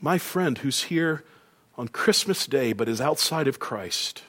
[0.00, 1.24] My friend who's here
[1.76, 4.22] on Christmas Day but is outside of Christ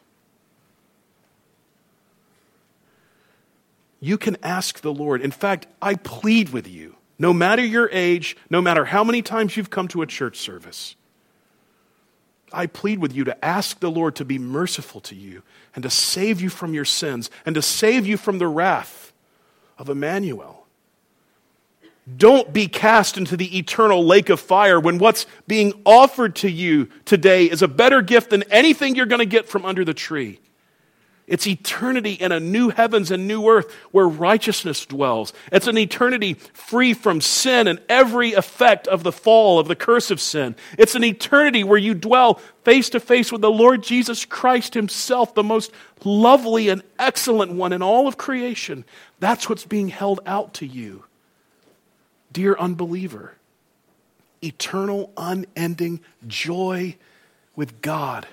[3.99, 5.21] you can ask the Lord.
[5.21, 9.57] In fact, I plead with you, no matter your age, no matter how many times
[9.57, 10.95] you've come to a church service,
[12.51, 15.43] I plead with you to ask the Lord to be merciful to you
[15.75, 19.13] and to save you from your sins and to save you from the wrath
[19.77, 20.58] of Emmanuel.
[22.17, 26.89] Don't be cast into the eternal lake of fire when what's being offered to you
[27.05, 30.39] today is a better gift than anything you're going to get from under the tree.
[31.29, 35.31] It's eternity in a new heavens and new earth where righteousness dwells.
[35.51, 40.09] It's an eternity free from sin and every effect of the fall, of the curse
[40.09, 40.55] of sin.
[40.79, 45.35] It's an eternity where you dwell face to face with the Lord Jesus Christ Himself,
[45.35, 45.71] the most
[46.03, 48.83] lovely and excellent one in all of creation.
[49.19, 51.03] That's what's being held out to you.
[52.31, 53.33] Dear unbeliever,
[54.43, 56.95] eternal, unending joy
[57.55, 58.27] with God.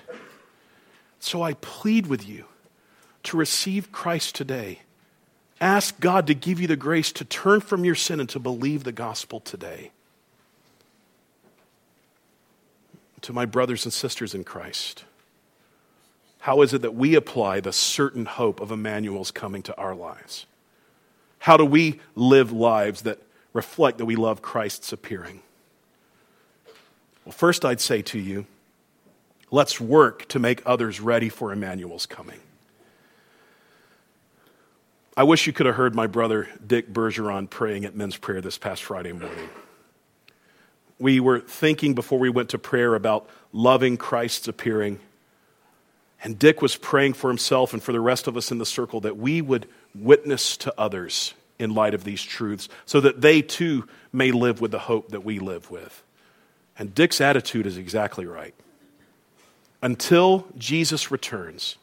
[1.19, 2.45] So I plead with you
[3.23, 4.79] to receive Christ today,
[5.59, 8.83] ask God to give you the grace to turn from your sin and to believe
[8.83, 9.91] the gospel today.
[13.21, 15.03] To my brothers and sisters in Christ,
[16.39, 20.45] how is it that we apply the certain hope of Emmanuel's coming to our lives?
[21.39, 23.19] How do we live lives that
[23.57, 25.41] reflect that we love Christ's appearing?
[27.25, 28.45] Well, first, I'd say to you,
[29.51, 32.39] let's work to make others ready for Emmanuel's coming.
[35.17, 38.59] I wish you could have heard my brother Dick Bergeron praying at men's prayer this
[38.59, 39.49] past Friday morning.
[40.99, 44.99] We were thinking before we went to prayer about loving Christ's appearing.
[46.23, 49.01] And Dick was praying for himself and for the rest of us in the circle
[49.01, 53.87] that we would witness to others in light of these truths so that they too
[54.11, 56.03] may live with the hope that we live with.
[56.77, 58.53] And Dick's attitude is exactly right.
[59.81, 61.77] Until Jesus returns,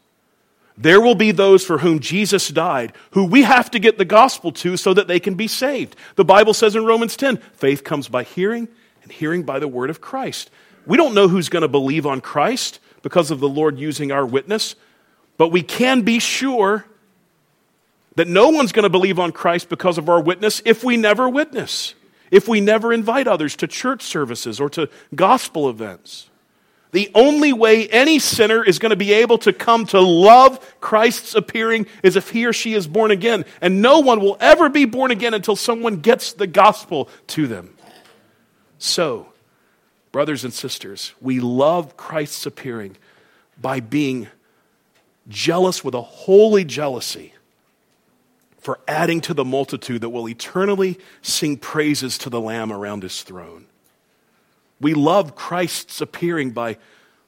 [0.76, 4.50] there will be those for whom Jesus died, who we have to get the gospel
[4.52, 5.96] to so that they can be saved.
[6.16, 8.68] The Bible says in Romans 10 faith comes by hearing,
[9.02, 10.50] and hearing by the word of Christ.
[10.86, 14.26] We don't know who's going to believe on Christ because of the Lord using our
[14.26, 14.74] witness,
[15.36, 16.84] but we can be sure
[18.16, 21.28] that no one's going to believe on Christ because of our witness if we never
[21.28, 21.94] witness,
[22.30, 26.30] if we never invite others to church services or to gospel events.
[26.94, 31.34] The only way any sinner is going to be able to come to love Christ's
[31.34, 33.44] appearing is if he or she is born again.
[33.60, 37.74] And no one will ever be born again until someone gets the gospel to them.
[38.78, 39.26] So,
[40.12, 42.96] brothers and sisters, we love Christ's appearing
[43.60, 44.28] by being
[45.26, 47.33] jealous with a holy jealousy
[48.64, 53.22] for adding to the multitude that will eternally sing praises to the Lamb around his
[53.22, 53.66] throne.
[54.80, 56.78] We love Christ's appearing by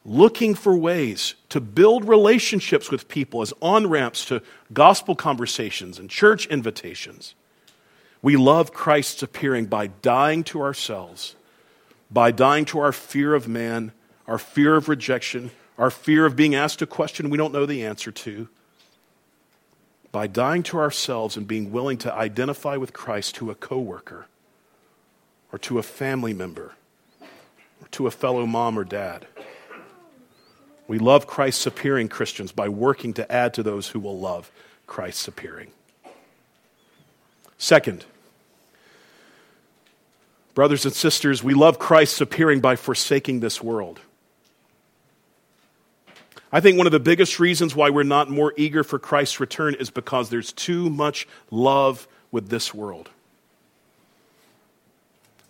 [0.02, 4.40] looking for ways to build relationships with people as on ramps to
[4.72, 7.34] gospel conversations and church invitations.
[8.22, 11.36] We love Christ's appearing by dying to ourselves,
[12.10, 13.92] by dying to our fear of man,
[14.26, 17.84] our fear of rejection, our fear of being asked a question we don't know the
[17.84, 18.48] answer to,
[20.16, 24.24] by dying to ourselves and being willing to identify with Christ to a coworker
[25.52, 26.72] or to a family member
[27.20, 29.26] or to a fellow mom or dad.
[30.88, 34.50] We love Christ's appearing Christians by working to add to those who will love
[34.86, 35.70] Christ's appearing.
[37.58, 38.06] Second,
[40.54, 44.00] brothers and sisters, we love Christ's appearing by forsaking this world.
[46.52, 49.74] I think one of the biggest reasons why we're not more eager for Christ's return
[49.74, 53.10] is because there's too much love with this world.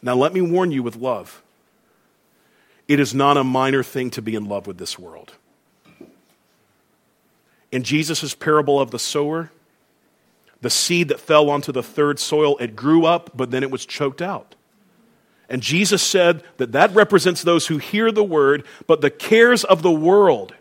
[0.02, 1.42] Now, let me warn you with love.
[2.88, 5.32] It is not a minor thing to be in love with this world.
[7.72, 9.50] In Jesus' parable of the sower,
[10.60, 13.84] the seed that fell onto the third soil, it grew up, but then it was
[13.84, 14.54] choked out.
[15.48, 19.82] And Jesus said that that represents those who hear the word, but the cares of
[19.82, 20.54] the world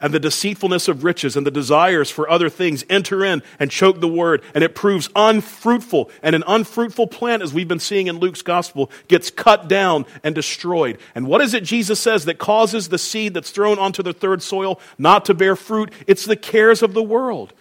[0.00, 4.00] and the deceitfulness of riches and the desires for other things enter in and choke
[4.00, 6.10] the word, and it proves unfruitful.
[6.22, 10.34] And an unfruitful plant, as we've been seeing in Luke's gospel, gets cut down and
[10.34, 10.98] destroyed.
[11.14, 14.42] And what is it Jesus says that causes the seed that's thrown onto the third
[14.42, 15.92] soil not to bear fruit?
[16.06, 17.52] It's the cares of the world.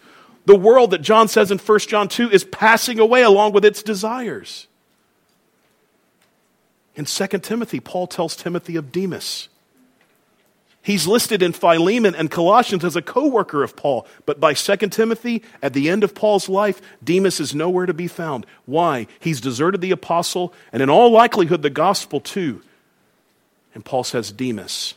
[0.46, 3.84] The world that John says in 1 John 2 is passing away along with its
[3.84, 4.68] desires.
[6.96, 9.50] In 2 Timothy, Paul tells Timothy of Demas
[10.88, 14.78] He's listed in Philemon and Colossians as a co worker of Paul, but by 2
[14.88, 18.46] Timothy, at the end of Paul's life, Demas is nowhere to be found.
[18.66, 19.08] Why?
[19.20, 22.62] He's deserted the apostle, and in all likelihood, the gospel too.
[23.76, 24.94] And Paul says, Demas,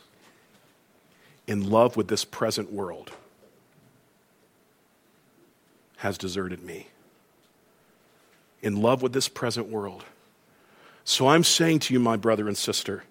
[1.45, 3.11] in love with this present world,
[5.97, 6.87] has deserted me.
[8.61, 10.05] In love with this present world.
[11.03, 13.03] So I'm saying to you, my brother and sister,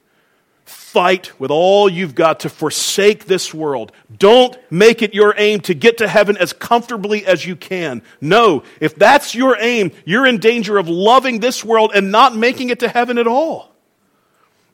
[0.70, 3.92] Fight with all you've got to forsake this world.
[4.16, 8.02] Don't make it your aim to get to heaven as comfortably as you can.
[8.20, 12.70] No, if that's your aim, you're in danger of loving this world and not making
[12.70, 13.69] it to heaven at all.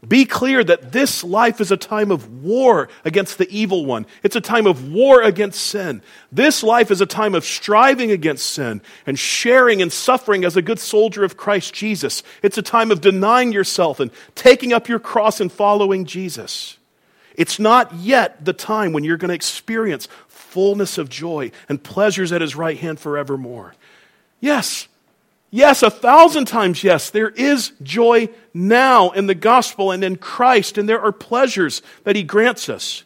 [0.07, 4.07] Be clear that this life is a time of war against the evil one.
[4.23, 6.03] It's a time of war against sin.
[6.31, 10.63] This life is a time of striving against sin and sharing and suffering as a
[10.63, 12.23] good soldier of Christ Jesus.
[12.43, 16.77] It's a time of denying yourself and taking up your cross and following Jesus.
[17.35, 22.33] It's not yet the time when you're going to experience fullness of joy and pleasures
[22.33, 23.75] at his right hand forevermore.
[24.41, 24.89] Yes,
[25.51, 27.11] Yes, a thousand times yes.
[27.11, 32.17] There is joy now in the gospel and in Christ, and there are pleasures that
[32.17, 33.05] He grants us.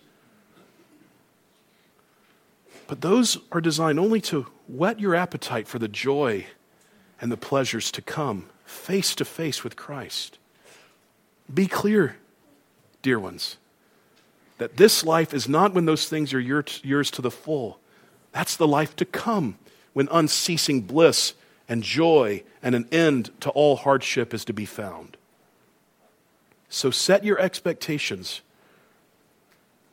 [2.86, 6.46] But those are designed only to whet your appetite for the joy
[7.20, 10.38] and the pleasures to come face to face with Christ.
[11.52, 12.16] Be clear,
[13.02, 13.58] dear ones,
[14.58, 17.78] that this life is not when those things are yours to the full.
[18.32, 19.58] That's the life to come
[19.92, 21.34] when unceasing bliss
[21.70, 25.16] and joy and an end to all hardship is to be found.
[26.68, 28.40] So set your expectations.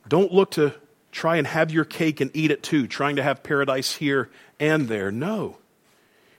[0.08, 0.74] Don't look to
[1.12, 4.88] try and have your cake and eat it too, trying to have paradise here and
[4.88, 5.12] there.
[5.12, 5.58] No.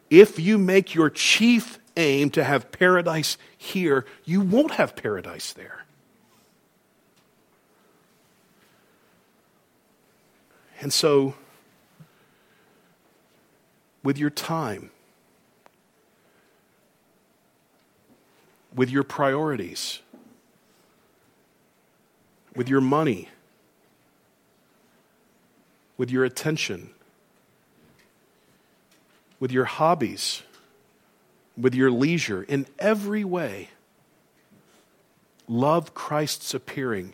[0.10, 5.86] If you make your chief aim to have paradise here, you won't have paradise there.
[10.82, 11.36] And so,
[14.04, 14.92] with your time,
[18.74, 20.00] with your priorities,
[22.56, 23.30] with your money,
[25.98, 26.92] with your attention,
[29.40, 30.44] with your hobbies,
[31.58, 33.70] with your leisure, in every way,
[35.48, 37.14] love Christ's appearing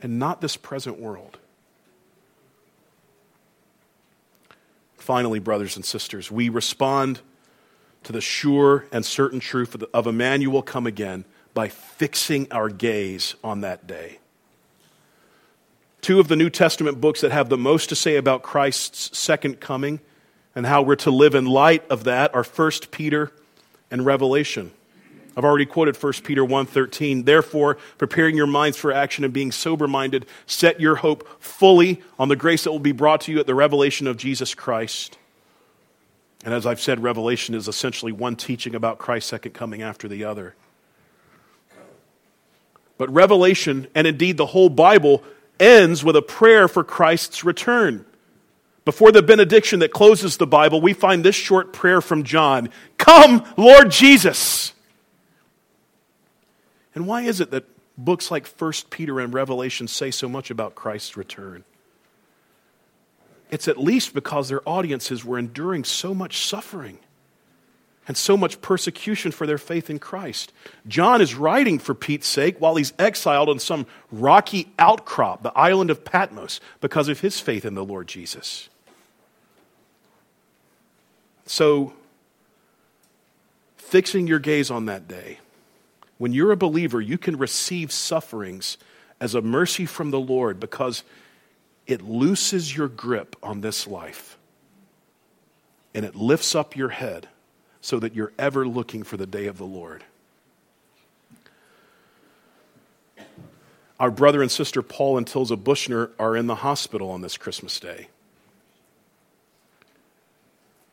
[0.00, 1.38] and not this present world.
[4.96, 7.20] Finally, brothers and sisters, we respond
[8.04, 13.60] to the sure and certain truth of Emmanuel come again by fixing our gaze on
[13.62, 14.18] that day.
[16.00, 19.60] Two of the New Testament books that have the most to say about Christ's second
[19.60, 20.00] coming
[20.54, 23.32] and how we're to live in light of that are 1 Peter
[23.90, 24.70] and Revelation.
[25.36, 27.24] I've already quoted 1 Peter 1:13.
[27.24, 32.36] Therefore, preparing your minds for action and being sober-minded, set your hope fully on the
[32.36, 35.18] grace that will be brought to you at the revelation of Jesus Christ.
[36.44, 40.24] And as I've said, Revelation is essentially one teaching about Christ's second coming after the
[40.24, 40.54] other.
[42.98, 45.24] But Revelation, and indeed the whole Bible,
[45.58, 48.04] ends with a prayer for Christ's return.
[48.84, 52.68] Before the benediction that closes the Bible, we find this short prayer from John
[52.98, 54.72] Come, Lord Jesus.
[56.94, 57.64] And why is it that
[57.96, 61.64] books like 1 Peter and Revelation say so much about Christ's return?
[63.54, 66.98] It's at least because their audiences were enduring so much suffering
[68.08, 70.52] and so much persecution for their faith in Christ.
[70.88, 75.90] John is writing for Pete's sake while he's exiled on some rocky outcrop, the island
[75.90, 78.68] of Patmos, because of his faith in the Lord Jesus.
[81.46, 81.92] So,
[83.76, 85.38] fixing your gaze on that day,
[86.18, 88.78] when you're a believer, you can receive sufferings
[89.20, 91.04] as a mercy from the Lord because
[91.86, 94.38] it looses your grip on this life
[95.94, 97.28] and it lifts up your head
[97.80, 100.02] so that you're ever looking for the day of the Lord.
[104.00, 107.78] Our brother and sister Paul and Tilza Bushner are in the hospital on this Christmas
[107.78, 108.08] day.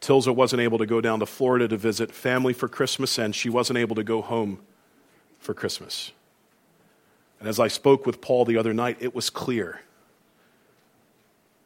[0.01, 3.49] Tilza wasn't able to go down to Florida to visit family for Christmas, and she
[3.49, 4.59] wasn't able to go home
[5.39, 6.11] for Christmas.
[7.39, 9.81] And as I spoke with Paul the other night, it was clear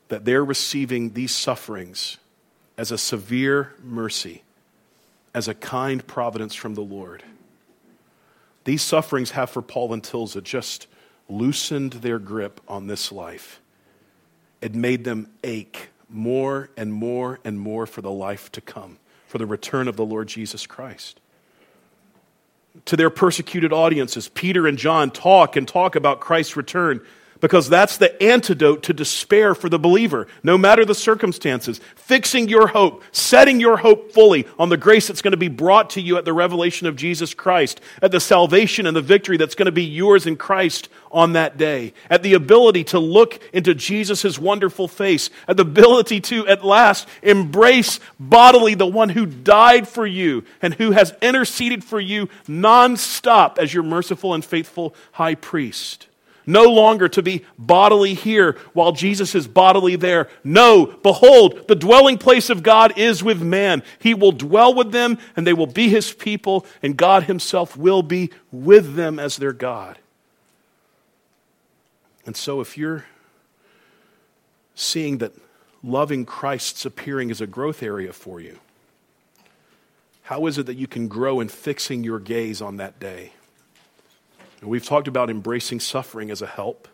[0.07, 2.17] that they're receiving these sufferings
[2.77, 4.43] as a severe mercy,
[5.33, 7.23] as a kind providence from the Lord.
[8.65, 10.87] These sufferings have for Paul and Tilza just
[11.29, 13.61] loosened their grip on this life.
[14.61, 18.97] It made them ache more and more and more for the life to come,
[19.27, 21.19] for the return of the Lord Jesus Christ
[22.83, 24.27] to their persecuted audiences.
[24.27, 27.01] Peter and John talk and talk about Christ's return
[27.45, 31.79] because that's the antidote to despair for the believer, no matter the circumstances.
[31.95, 35.91] Fixing your hope, setting your hope fully on the grace that's going to be brought
[35.91, 39.53] to you at the revelation of Jesus Christ, at the salvation and the victory that's
[39.53, 43.75] going to be yours in Christ on that day, at the ability to look into
[43.75, 49.87] Jesus' wonderful face, at the ability to at last embrace bodily the one who died
[49.87, 55.35] for you and who has interceded for you nonstop as your merciful and faithful high
[55.35, 56.07] priest.
[56.45, 60.29] No longer to be bodily here while Jesus is bodily there.
[60.43, 63.83] No, behold, the dwelling place of God is with man.
[63.99, 68.03] He will dwell with them, and they will be his people, and God himself will
[68.03, 69.97] be with them as their God.
[72.25, 73.05] And so, if you're
[74.73, 75.33] seeing that
[75.83, 78.59] loving Christ's appearing is a growth area for you,
[80.23, 83.33] how is it that you can grow in fixing your gaze on that day?
[84.61, 86.87] And we've talked about embracing suffering as a help.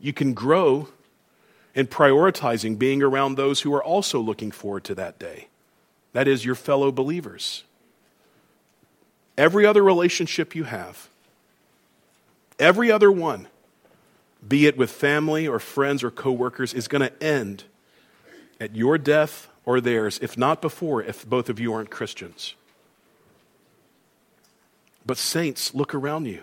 [0.00, 0.88] You can grow
[1.74, 5.48] in prioritizing being around those who are also looking forward to that day.
[6.12, 7.64] That is, your fellow believers.
[9.36, 11.08] Every other relationship you have,
[12.58, 13.46] every other one,
[14.46, 17.64] be it with family or friends or coworkers, is going to end
[18.60, 22.54] at your death or theirs, if not before, if both of you aren't Christians.
[25.08, 26.42] But, saints, look around you.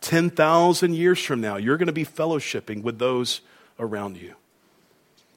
[0.00, 3.42] 10,000 years from now, you're going to be fellowshipping with those
[3.78, 4.36] around you.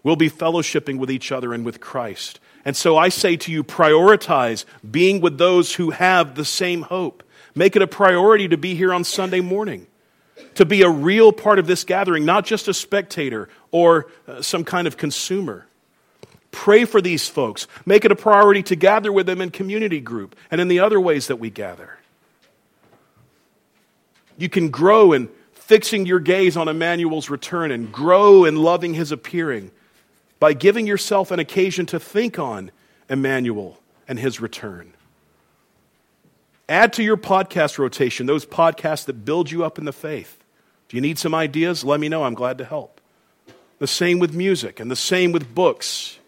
[0.01, 2.39] We'll be fellowshipping with each other and with Christ.
[2.63, 7.21] And so I say to you, prioritize being with those who have the same hope.
[7.53, 9.85] Make it a priority to be here on Sunday morning,
[10.55, 14.63] to be a real part of this gathering, not just a spectator or uh, some
[14.63, 15.65] kind of consumer.
[16.59, 17.67] Pray for these folks.
[17.85, 20.99] Make it a priority to gather with them in community group and in the other
[20.99, 21.97] ways that we gather.
[24.37, 29.13] You can grow in fixing your gaze on Emmanuel's return and grow in loving his
[29.13, 29.71] appearing
[30.37, 32.71] by giving yourself an occasion to think on
[33.09, 34.91] Emmanuel and his return.
[36.67, 40.43] Add to your podcast rotation those podcasts that build you up in the faith.
[40.89, 41.85] Do you need some ideas?
[41.85, 42.25] Let me know.
[42.25, 42.99] I'm glad to help.
[43.77, 46.18] The same with music and the same with books.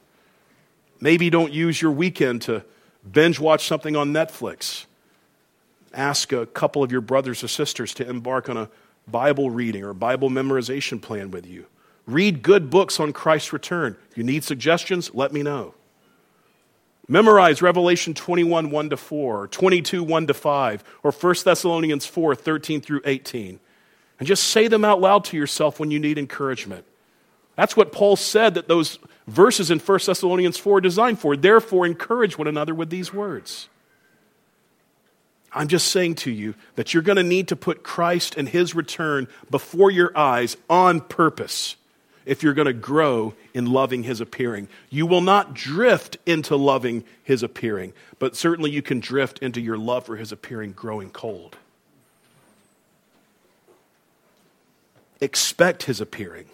[1.02, 2.64] Maybe don't use your weekend to
[3.12, 4.86] binge watch something on Netflix.
[5.94, 8.70] Ask a couple of your brothers or sisters to embark on a
[9.08, 11.66] Bible reading or Bible memorization plan with you.
[12.06, 13.98] Read good books on Christ's return.
[14.16, 15.14] You need suggestions?
[15.14, 15.74] Let me know.
[17.08, 22.80] Memorize Revelation 21, 1 to 4, 22, 1 to 5, or 1 Thessalonians 4, 13
[22.80, 23.60] through 18.
[24.20, 26.86] And just say them out loud to yourself when you need encouragement.
[27.56, 28.98] That's what Paul said that those
[29.28, 31.36] verses in 1 Thessalonians 4 are designed for.
[31.36, 33.68] Therefore, encourage one another with these words.
[35.54, 38.74] I'm just saying to you that you're going to need to put Christ and his
[38.74, 41.76] return before your eyes on purpose
[42.26, 44.70] if you're going to grow in loving his appearing.
[44.90, 49.78] You will not drift into loving his appearing, but certainly you can drift into your
[49.78, 51.58] love for his appearing growing cold.
[55.20, 56.46] Expect his appearing.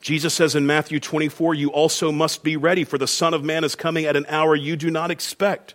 [0.00, 3.64] Jesus says in Matthew 24, You also must be ready, for the Son of Man
[3.64, 5.74] is coming at an hour you do not expect.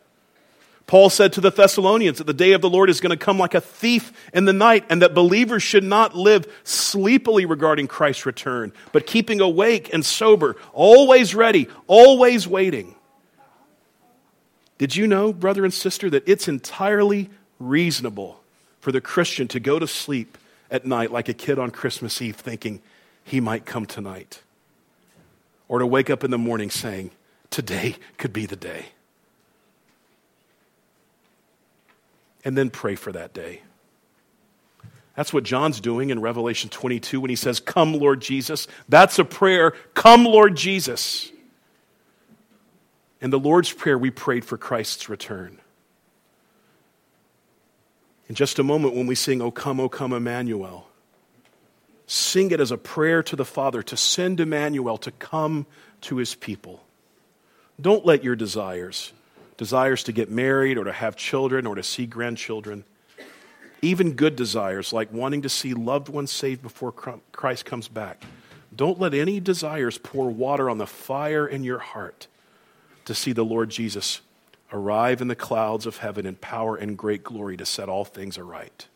[0.88, 3.38] Paul said to the Thessalonians that the day of the Lord is going to come
[3.38, 8.26] like a thief in the night, and that believers should not live sleepily regarding Christ's
[8.26, 12.96] return, but keeping awake and sober, always ready, always waiting.
[14.78, 18.42] Did you know, brother and sister, that it's entirely reasonable
[18.80, 20.38] for the Christian to go to sleep
[20.70, 22.82] at night like a kid on Christmas Eve thinking
[23.24, 24.42] he might come tonight?
[25.68, 27.12] Or to wake up in the morning saying,
[27.50, 28.88] Today could be the day.
[32.44, 33.62] and then pray for that day.
[35.16, 38.68] That's what John's doing in Revelation 22 when he says, Come, Lord Jesus.
[38.88, 39.72] That's a prayer.
[39.94, 41.32] Come, Lord Jesus.
[43.20, 45.60] In the Lord's Prayer, we prayed for Christ's return.
[48.28, 50.88] In just a moment, when we sing, O come, O come, Emmanuel,
[52.12, 55.66] sing it as a prayer to the Father to send Emmanuel to come
[56.02, 56.84] to his people.
[57.80, 59.14] Don't let your desires
[59.56, 62.84] desires to get married or to have children or to see grandchildren,
[63.82, 68.24] even good desires like wanting to see loved ones saved before Christ comes back.
[68.76, 72.28] Don't let any desires pour water on the fire in your heart
[73.06, 74.20] to see the Lord Jesus
[74.74, 78.38] arrive in the clouds of heaven in power and great glory to set all things
[78.38, 78.88] aright.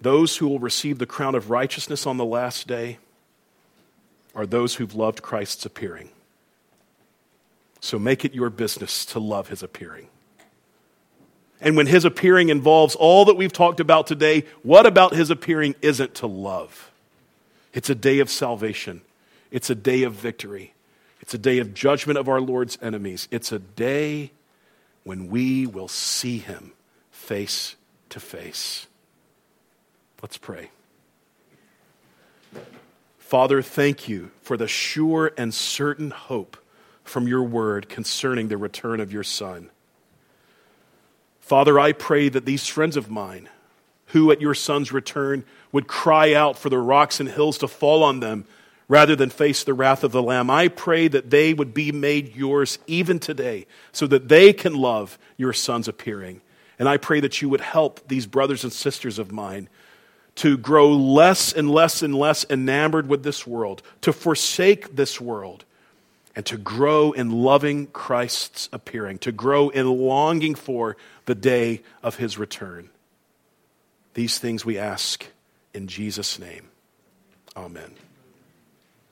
[0.00, 2.98] Those who will receive the crown of righteousness on the last day
[4.34, 6.10] are those who've loved Christ's appearing.
[7.80, 10.08] So make it your business to love his appearing.
[11.60, 15.74] And when his appearing involves all that we've talked about today, what about his appearing
[15.82, 16.90] isn't to love?
[17.74, 19.02] It's a day of salvation,
[19.50, 20.72] it's a day of victory,
[21.20, 23.28] it's a day of judgment of our Lord's enemies.
[23.30, 24.32] It's a day
[25.04, 26.72] when we will see him
[27.10, 27.76] face
[28.08, 28.86] to face.
[30.22, 30.70] Let's pray.
[33.18, 36.56] Father, thank you for the sure and certain hope
[37.04, 39.70] from your word concerning the return of your Son.
[41.40, 43.48] Father, I pray that these friends of mine,
[44.06, 48.02] who at your Son's return would cry out for the rocks and hills to fall
[48.02, 48.44] on them
[48.88, 52.34] rather than face the wrath of the Lamb, I pray that they would be made
[52.34, 56.40] yours even today so that they can love your Son's appearing.
[56.78, 59.68] And I pray that you would help these brothers and sisters of mine
[60.36, 65.64] to grow less and less and less enamored with this world, to forsake this world,
[66.36, 72.16] and to grow in loving Christ's appearing, to grow in longing for the day of
[72.16, 72.90] his return.
[74.14, 75.26] These things we ask
[75.74, 76.68] in Jesus' name.
[77.56, 77.94] Amen.